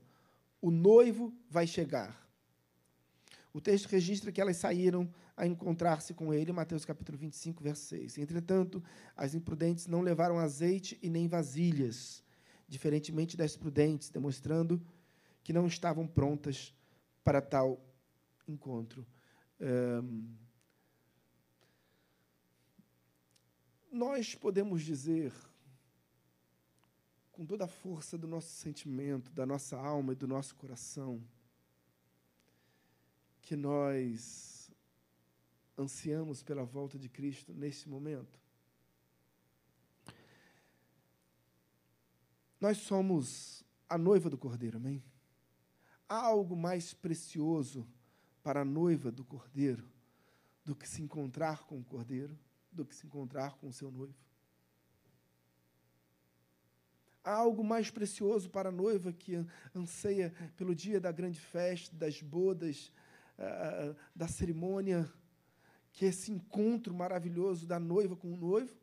o 0.60 0.70
noivo 0.70 1.32
vai 1.48 1.66
chegar. 1.66 2.23
O 3.54 3.60
texto 3.60 3.86
registra 3.86 4.32
que 4.32 4.40
elas 4.40 4.56
saíram 4.56 5.08
a 5.36 5.46
encontrar-se 5.46 6.12
com 6.12 6.34
ele, 6.34 6.50
Mateus 6.52 6.84
capítulo 6.84 7.16
25, 7.16 7.62
verso 7.62 7.84
6. 7.84 8.18
Entretanto, 8.18 8.82
as 9.16 9.32
imprudentes 9.32 9.86
não 9.86 10.00
levaram 10.00 10.40
azeite 10.40 10.98
e 11.00 11.08
nem 11.08 11.28
vasilhas, 11.28 12.24
diferentemente 12.66 13.36
das 13.36 13.56
prudentes, 13.56 14.10
demonstrando 14.10 14.84
que 15.44 15.52
não 15.52 15.68
estavam 15.68 16.04
prontas 16.04 16.74
para 17.22 17.40
tal 17.40 17.80
encontro. 18.48 19.06
Um, 19.60 20.34
nós 23.92 24.34
podemos 24.34 24.82
dizer, 24.82 25.32
com 27.30 27.46
toda 27.46 27.66
a 27.66 27.68
força 27.68 28.18
do 28.18 28.26
nosso 28.26 28.48
sentimento, 28.48 29.30
da 29.30 29.46
nossa 29.46 29.76
alma 29.76 30.12
e 30.12 30.16
do 30.16 30.26
nosso 30.26 30.56
coração, 30.56 31.22
que 33.44 33.54
nós 33.54 34.70
ansiamos 35.78 36.42
pela 36.42 36.64
volta 36.64 36.98
de 36.98 37.08
Cristo 37.08 37.52
neste 37.52 37.88
momento? 37.88 38.40
Nós 42.60 42.78
somos 42.78 43.62
a 43.88 43.98
noiva 43.98 44.30
do 44.30 44.38
Cordeiro, 44.38 44.78
amém? 44.78 45.04
Há 46.08 46.16
algo 46.16 46.56
mais 46.56 46.94
precioso 46.94 47.86
para 48.42 48.62
a 48.62 48.64
noiva 48.64 49.10
do 49.10 49.24
Cordeiro 49.24 49.86
do 50.64 50.74
que 50.74 50.88
se 50.88 51.02
encontrar 51.02 51.64
com 51.64 51.78
o 51.78 51.84
Cordeiro, 51.84 52.38
do 52.72 52.84
que 52.84 52.94
se 52.94 53.06
encontrar 53.06 53.58
com 53.58 53.68
o 53.68 53.72
seu 53.72 53.90
noivo? 53.90 54.14
Há 57.22 57.32
algo 57.32 57.62
mais 57.62 57.90
precioso 57.90 58.48
para 58.48 58.70
a 58.70 58.72
noiva 58.72 59.12
que 59.12 59.44
anseia 59.74 60.32
pelo 60.56 60.74
dia 60.74 61.00
da 61.00 61.12
grande 61.12 61.40
festa, 61.40 61.94
das 61.96 62.20
bodas, 62.22 62.90
da 64.14 64.28
cerimônia, 64.28 65.10
que 65.92 66.04
esse 66.04 66.30
encontro 66.30 66.94
maravilhoso 66.94 67.66
da 67.66 67.78
noiva 67.78 68.16
com 68.16 68.32
o 68.32 68.36
noivo? 68.36 68.76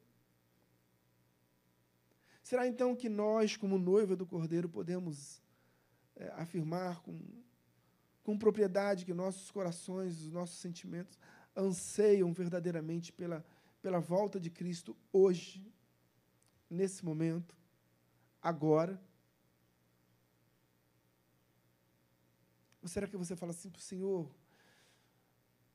Será 2.44 2.68
então 2.68 2.96
que 2.96 3.08
nós, 3.08 3.56
como 3.56 3.78
noiva 3.78 4.16
do 4.16 4.26
Cordeiro, 4.26 4.68
podemos 4.68 5.42
é, 6.16 6.28
afirmar 6.36 7.02
com, 7.02 7.18
com 8.24 8.38
propriedade 8.38 9.06
que 9.06 9.14
nossos 9.14 9.50
corações, 9.52 10.22
os 10.22 10.32
nossos 10.32 10.58
sentimentos 10.58 11.18
anseiam 11.56 12.34
verdadeiramente 12.34 13.12
pela, 13.12 13.46
pela 13.82 14.00
volta 14.00 14.40
de 14.40 14.50
Cristo 14.50 14.98
hoje, 15.12 15.66
nesse 16.70 17.04
momento, 17.04 17.56
agora? 18.42 19.02
Ou 22.82 22.88
será 22.88 23.08
que 23.08 23.18
você 23.18 23.36
fala 23.36 23.52
assim 23.52 23.70
para 23.70 23.80
o 23.80 23.84
Senhor, 23.84 24.30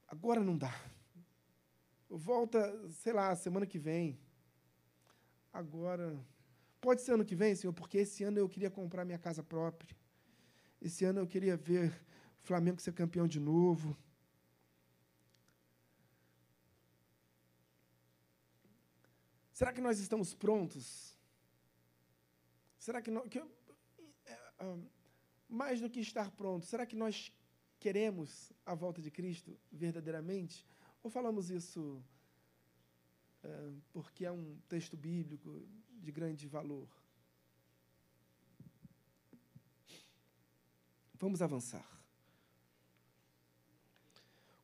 agora 0.06 0.40
não 0.42 0.56
dá. 0.56 0.72
Volta, 2.08 2.88
sei 2.90 3.12
lá, 3.12 3.34
semana 3.34 3.66
que 3.66 3.78
vem. 3.78 4.18
Agora. 5.52 6.18
Pode 6.80 7.02
ser 7.02 7.12
ano 7.12 7.24
que 7.24 7.34
vem, 7.34 7.54
Senhor, 7.54 7.72
porque 7.72 7.98
esse 7.98 8.22
ano 8.22 8.38
eu 8.38 8.48
queria 8.48 8.70
comprar 8.70 9.04
minha 9.04 9.18
casa 9.18 9.42
própria. 9.42 9.96
Esse 10.80 11.04
ano 11.04 11.20
eu 11.20 11.26
queria 11.26 11.56
ver 11.56 11.90
o 12.42 12.46
Flamengo 12.46 12.80
ser 12.80 12.92
campeão 12.92 13.26
de 13.26 13.40
novo. 13.40 13.96
Será 19.52 19.72
que 19.72 19.80
nós 19.80 19.98
estamos 19.98 20.34
prontos? 20.34 21.16
Será 22.78 23.00
que, 23.00 23.10
nós, 23.10 23.26
que 23.28 23.38
é, 23.38 23.46
mais 25.48 25.80
do 25.80 25.88
que 25.88 25.98
estar 25.98 26.30
pronto, 26.30 26.66
será 26.66 26.84
que 26.86 26.94
nós 26.94 27.32
queremos 27.78 28.52
a 28.64 28.74
volta 28.74 29.00
de 29.00 29.10
Cristo 29.10 29.58
verdadeiramente? 29.70 30.66
Ou 31.02 31.10
falamos 31.10 31.50
isso 31.50 32.02
é, 33.42 33.72
porque 33.92 34.24
é 34.24 34.32
um 34.32 34.58
texto 34.68 34.96
bíblico 34.96 35.62
de 35.90 36.10
grande 36.10 36.46
valor? 36.48 36.88
Vamos 41.14 41.40
avançar. 41.40 41.86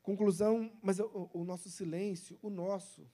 Conclusão, 0.02 0.70
mas 0.82 0.98
o, 0.98 1.30
o, 1.32 1.44
nosso 1.44 1.70
silêncio, 1.70 2.38
o 2.42 2.50
nosso, 2.50 3.08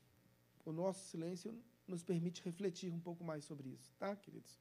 o 0.64 0.72
nosso 0.72 1.06
silêncio 1.08 1.54
nos 1.86 2.02
permite 2.02 2.42
refletir 2.42 2.92
um 2.92 2.98
pouco 3.00 3.22
mais 3.22 3.44
sobre 3.44 3.68
isso, 3.68 3.94
tá, 3.98 4.16
queridos? 4.16 4.58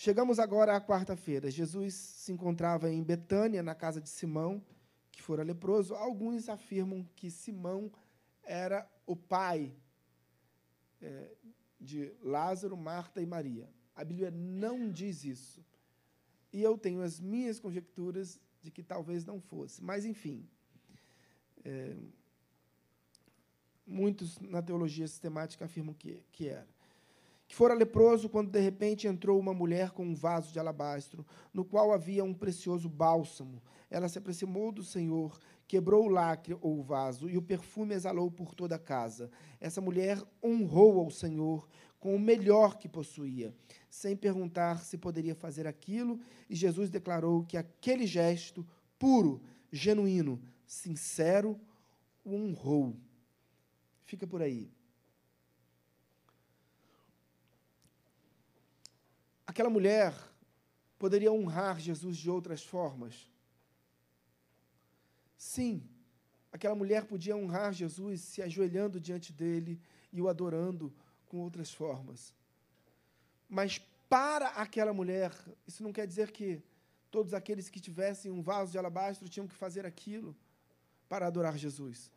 Chegamos 0.00 0.38
agora 0.38 0.76
à 0.76 0.80
quarta-feira. 0.80 1.50
Jesus 1.50 1.92
se 1.92 2.30
encontrava 2.30 2.88
em 2.88 3.02
Betânia, 3.02 3.64
na 3.64 3.74
casa 3.74 4.00
de 4.00 4.08
Simão, 4.08 4.64
que 5.10 5.20
fora 5.20 5.42
leproso. 5.42 5.92
Alguns 5.92 6.48
afirmam 6.48 7.04
que 7.16 7.28
Simão 7.32 7.90
era 8.44 8.88
o 9.04 9.16
pai 9.16 9.74
é, 11.02 11.34
de 11.80 12.12
Lázaro, 12.22 12.76
Marta 12.76 13.20
e 13.20 13.26
Maria. 13.26 13.68
A 13.92 14.04
Bíblia 14.04 14.30
não 14.30 14.88
diz 14.88 15.24
isso. 15.24 15.66
E 16.52 16.62
eu 16.62 16.78
tenho 16.78 17.02
as 17.02 17.18
minhas 17.18 17.58
conjecturas 17.58 18.40
de 18.62 18.70
que 18.70 18.84
talvez 18.84 19.24
não 19.24 19.40
fosse. 19.40 19.82
Mas, 19.82 20.04
enfim. 20.04 20.48
É, 21.64 21.96
muitos 23.84 24.38
na 24.38 24.62
teologia 24.62 25.08
sistemática 25.08 25.64
afirmam 25.64 25.92
que, 25.92 26.22
que 26.30 26.46
era 26.46 26.77
que 27.48 27.56
fora 27.56 27.72
leproso 27.72 28.28
quando 28.28 28.50
de 28.50 28.60
repente 28.60 29.08
entrou 29.08 29.40
uma 29.40 29.54
mulher 29.54 29.90
com 29.90 30.04
um 30.04 30.14
vaso 30.14 30.52
de 30.52 30.60
alabastro, 30.60 31.24
no 31.52 31.64
qual 31.64 31.94
havia 31.94 32.22
um 32.22 32.34
precioso 32.34 32.90
bálsamo. 32.90 33.62
Ela 33.90 34.06
se 34.06 34.18
aproximou 34.18 34.70
do 34.70 34.84
Senhor, 34.84 35.40
quebrou 35.66 36.04
o 36.04 36.08
lacre 36.08 36.58
ou 36.60 36.78
o 36.78 36.82
vaso, 36.82 37.28
e 37.28 37.38
o 37.38 37.42
perfume 37.42 37.94
exalou 37.94 38.30
por 38.30 38.54
toda 38.54 38.74
a 38.74 38.78
casa. 38.78 39.30
Essa 39.58 39.80
mulher 39.80 40.22
honrou 40.44 41.00
ao 41.00 41.10
Senhor 41.10 41.66
com 41.98 42.14
o 42.14 42.20
melhor 42.20 42.76
que 42.76 42.86
possuía, 42.86 43.54
sem 43.88 44.14
perguntar 44.14 44.84
se 44.84 44.98
poderia 44.98 45.34
fazer 45.34 45.66
aquilo, 45.66 46.20
e 46.50 46.54
Jesus 46.54 46.90
declarou 46.90 47.44
que 47.44 47.56
aquele 47.56 48.06
gesto 48.06 48.64
puro, 48.98 49.40
genuíno, 49.72 50.38
sincero, 50.66 51.58
o 52.22 52.34
honrou. 52.34 52.94
Fica 54.04 54.26
por 54.26 54.42
aí. 54.42 54.70
Aquela 59.58 59.70
mulher 59.70 60.14
poderia 61.00 61.32
honrar 61.32 61.80
Jesus 61.80 62.16
de 62.16 62.30
outras 62.30 62.62
formas. 62.62 63.28
Sim, 65.36 65.82
aquela 66.52 66.76
mulher 66.76 67.06
podia 67.06 67.36
honrar 67.36 67.72
Jesus 67.72 68.20
se 68.20 68.40
ajoelhando 68.40 69.00
diante 69.00 69.32
dele 69.32 69.80
e 70.12 70.22
o 70.22 70.28
adorando 70.28 70.94
com 71.26 71.38
outras 71.38 71.74
formas. 71.74 72.32
Mas 73.48 73.80
para 74.08 74.46
aquela 74.50 74.92
mulher, 74.92 75.32
isso 75.66 75.82
não 75.82 75.92
quer 75.92 76.06
dizer 76.06 76.30
que 76.30 76.62
todos 77.10 77.34
aqueles 77.34 77.68
que 77.68 77.80
tivessem 77.80 78.30
um 78.30 78.40
vaso 78.40 78.70
de 78.70 78.78
alabastro 78.78 79.28
tinham 79.28 79.48
que 79.48 79.56
fazer 79.56 79.84
aquilo 79.84 80.36
para 81.08 81.26
adorar 81.26 81.58
Jesus. 81.58 82.12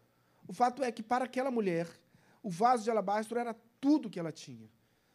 O 0.48 0.54
fato 0.54 0.84
é 0.84 0.92
que 0.92 1.02
para 1.02 1.26
aquela 1.26 1.50
mulher, 1.50 1.90
o 2.44 2.52
vaso 2.52 2.84
de 2.84 2.92
alabastro 2.92 3.40
era 3.40 3.56
tudo 3.80 4.12
que 4.12 4.20
ela 4.20 4.32
tinha. 4.32 4.70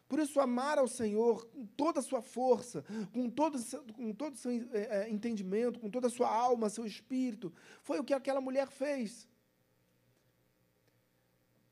Por 0.08 0.20
isso, 0.20 0.38
amar 0.38 0.78
ao 0.78 0.86
Senhor 0.86 1.46
com 1.46 1.66
toda 1.66 1.98
a 1.98 2.02
sua 2.02 2.22
força, 2.22 2.84
com 3.12 3.28
todo, 3.28 3.58
com 3.92 4.12
todo 4.12 4.34
o 4.34 4.36
seu 4.36 4.52
é, 4.52 4.58
é, 4.72 5.10
entendimento, 5.10 5.80
com 5.80 5.90
toda 5.90 6.06
a 6.06 6.10
sua 6.10 6.28
alma, 6.28 6.70
seu 6.70 6.86
espírito, 6.86 7.52
foi 7.82 7.98
o 7.98 8.04
que 8.04 8.14
aquela 8.14 8.40
mulher 8.40 8.68
fez. 8.68 9.28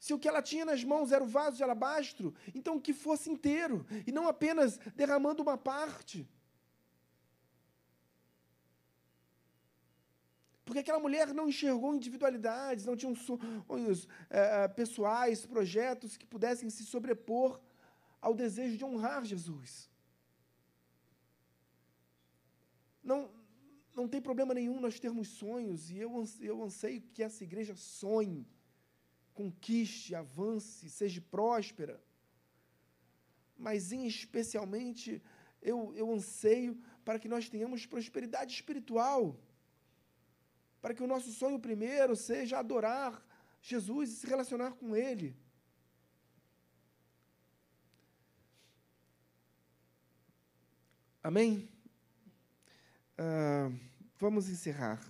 Se 0.01 0.12
o 0.12 0.18
que 0.18 0.28
ela 0.28 0.43
tinha 0.43 0.64
nas 0.64 0.82
mãos 0.82 1.12
era 1.12 1.22
o 1.22 1.26
vaso 1.26 1.57
de 1.57 1.62
alabastro, 1.62 2.35
então 2.55 2.80
que 2.80 2.93
fosse 2.93 3.30
inteiro, 3.30 3.87
e 4.07 4.11
não 4.11 4.26
apenas 4.28 4.78
derramando 4.97 5.43
uma 5.43 5.57
parte. 5.57 6.28
Porque 10.64 10.80
aquela 10.80 10.99
mulher 10.99 11.32
não 11.32 11.49
enxergou 11.49 11.95
individualidades, 11.95 12.85
não 12.85 12.97
tinha 12.97 13.14
sonhos 13.14 14.09
é, 14.28 14.66
pessoais, 14.66 15.47
projetos 15.47 16.16
que 16.16 16.26
pudessem 16.26 16.68
se 16.68 16.85
sobrepor 16.85 17.61
ao 18.25 18.35
desejo 18.43 18.79
de 18.79 18.85
honrar 18.89 19.22
Jesus. 19.33 19.70
Não, 23.11 23.18
não 23.95 24.07
tem 24.12 24.20
problema 24.29 24.55
nenhum 24.55 24.81
nós 24.81 24.99
termos 24.99 25.29
sonhos, 25.29 25.91
e 25.91 25.99
eu, 25.99 26.11
eu 26.41 26.57
anseio 26.62 27.03
que 27.12 27.22
essa 27.22 27.45
igreja 27.45 27.75
sonhe, 27.77 28.49
conquiste, 29.35 30.14
avance, 30.14 30.89
seja 30.89 31.20
próspera. 31.20 32.03
Mas, 33.66 33.93
em 33.93 34.07
especialmente, 34.07 35.22
eu, 35.61 35.79
eu 35.95 36.11
anseio 36.11 36.72
para 37.05 37.18
que 37.18 37.29
nós 37.29 37.51
tenhamos 37.51 37.85
prosperidade 37.85 38.55
espiritual. 38.55 39.39
Para 40.81 40.95
que 40.95 41.03
o 41.03 41.11
nosso 41.14 41.31
sonho 41.31 41.61
primeiro 41.68 42.16
seja 42.16 42.59
adorar 42.59 43.22
Jesus 43.61 44.11
e 44.11 44.16
se 44.16 44.27
relacionar 44.27 44.72
com 44.72 44.97
Ele. 44.97 45.37
Amém? 51.25 51.66
Ah, 53.16 53.72
vamos 54.20 54.51
encerrar. 54.51 55.01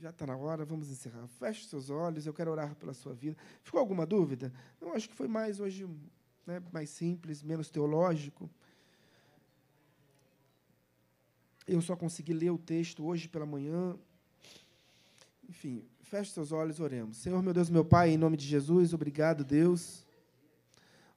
Já 0.00 0.10
está 0.10 0.26
na 0.26 0.36
hora, 0.36 0.64
vamos 0.64 0.90
encerrar. 0.90 1.28
Feche 1.28 1.68
seus 1.68 1.90
olhos, 1.90 2.26
eu 2.26 2.34
quero 2.34 2.50
orar 2.50 2.74
pela 2.74 2.92
sua 2.92 3.14
vida. 3.14 3.36
Ficou 3.62 3.78
alguma 3.78 4.04
dúvida? 4.04 4.52
Eu 4.80 4.92
acho 4.94 5.08
que 5.08 5.14
foi 5.14 5.28
mais 5.28 5.60
hoje, 5.60 5.86
né, 6.44 6.60
mais 6.72 6.90
simples, 6.90 7.40
menos 7.40 7.70
teológico. 7.70 8.50
Eu 11.64 11.80
só 11.80 11.94
consegui 11.94 12.32
ler 12.32 12.50
o 12.50 12.58
texto 12.58 13.06
hoje 13.06 13.28
pela 13.28 13.46
manhã. 13.46 13.96
Enfim, 15.48 15.84
feche 16.02 16.32
seus 16.32 16.50
olhos, 16.50 16.80
oremos. 16.80 17.18
Senhor, 17.18 17.40
meu 17.44 17.54
Deus, 17.54 17.70
meu 17.70 17.84
Pai, 17.84 18.10
em 18.10 18.18
nome 18.18 18.36
de 18.36 18.44
Jesus, 18.44 18.92
obrigado, 18.92 19.44
Deus. 19.44 20.04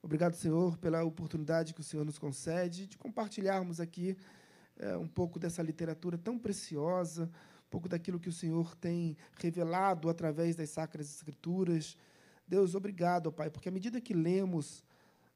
Obrigado, 0.04 0.36
Senhor, 0.36 0.78
pela 0.80 1.02
oportunidade 1.02 1.74
que 1.74 1.80
o 1.80 1.84
Senhor 1.84 2.04
nos 2.04 2.20
concede 2.20 2.88
de 2.88 2.98
compartilharmos 2.98 3.80
aqui 3.80 4.18
é, 4.78 4.98
um 4.98 5.08
pouco 5.08 5.40
dessa 5.40 5.64
literatura 5.64 6.18
tão 6.18 6.38
preciosa, 6.38 7.24
um 7.24 7.70
pouco 7.70 7.88
daquilo 7.88 8.20
que 8.20 8.28
o 8.28 8.34
Senhor 8.34 8.76
tem 8.76 9.16
revelado 9.40 10.10
através 10.10 10.58
das 10.58 10.72
Sacras 10.72 11.10
Escrituras. 11.10 11.96
Deus, 12.46 12.76
obrigado, 12.76 13.32
Pai, 13.32 13.50
porque 13.50 13.70
à 13.70 13.72
medida 13.72 14.02
que 14.02 14.14
lemos 14.14 14.84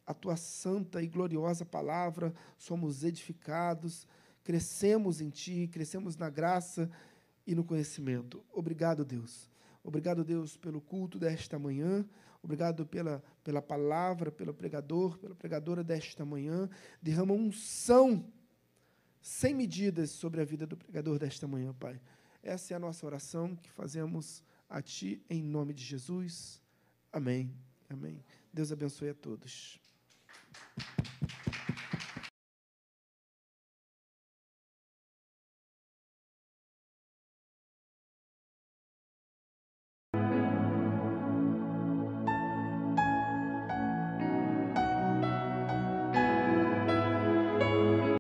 a 0.06 0.14
tua 0.14 0.36
santa 0.36 1.02
e 1.02 1.08
gloriosa 1.08 1.66
palavra, 1.66 2.34
somos 2.58 3.06
edificados, 3.06 4.06
crescemos 4.44 5.22
em 5.22 5.30
Ti, 5.30 5.70
crescemos 5.72 6.18
na 6.18 6.30
graça 6.30 6.90
e 7.46 7.56
no 7.56 7.64
conhecimento. 7.64 8.44
Obrigado, 8.52 9.06
Deus. 9.06 9.50
Obrigado, 9.84 10.24
Deus, 10.24 10.58
pelo 10.58 10.82
culto 10.82 11.18
desta 11.18 11.58
manhã. 11.58 12.06
Obrigado 12.42 12.86
pela, 12.86 13.24
pela 13.44 13.62
palavra, 13.62 14.32
pelo 14.32 14.54
pregador, 14.54 15.18
pela 15.18 15.36
pregadora 15.36 15.84
desta 15.84 16.24
manhã. 16.24 16.70
Derrama 17.02 17.34
unção 17.34 18.26
sem 19.22 19.54
medidas 19.54 20.12
sobre 20.12 20.42
a 20.42 20.46
vida 20.46 20.66
do 20.66 20.78
pregador 20.78 21.20
desta 21.20 21.48
manhã, 21.48 21.74
Pai. 21.74 22.00
Essa 22.42 22.74
é 22.74 22.78
a 22.78 22.80
nossa 22.80 23.06
oração 23.06 23.56
que 23.56 23.70
fazemos 23.72 24.44
a 24.70 24.82
Ti 24.82 25.22
em 25.30 25.44
nome 25.44 25.74
de 25.74 25.84
Jesus. 25.84 26.62
Amém. 27.12 27.54
Amém. 27.90 28.24
Deus 28.54 28.72
abençoe 28.72 29.10
a 29.10 29.14
todos. 29.14 29.80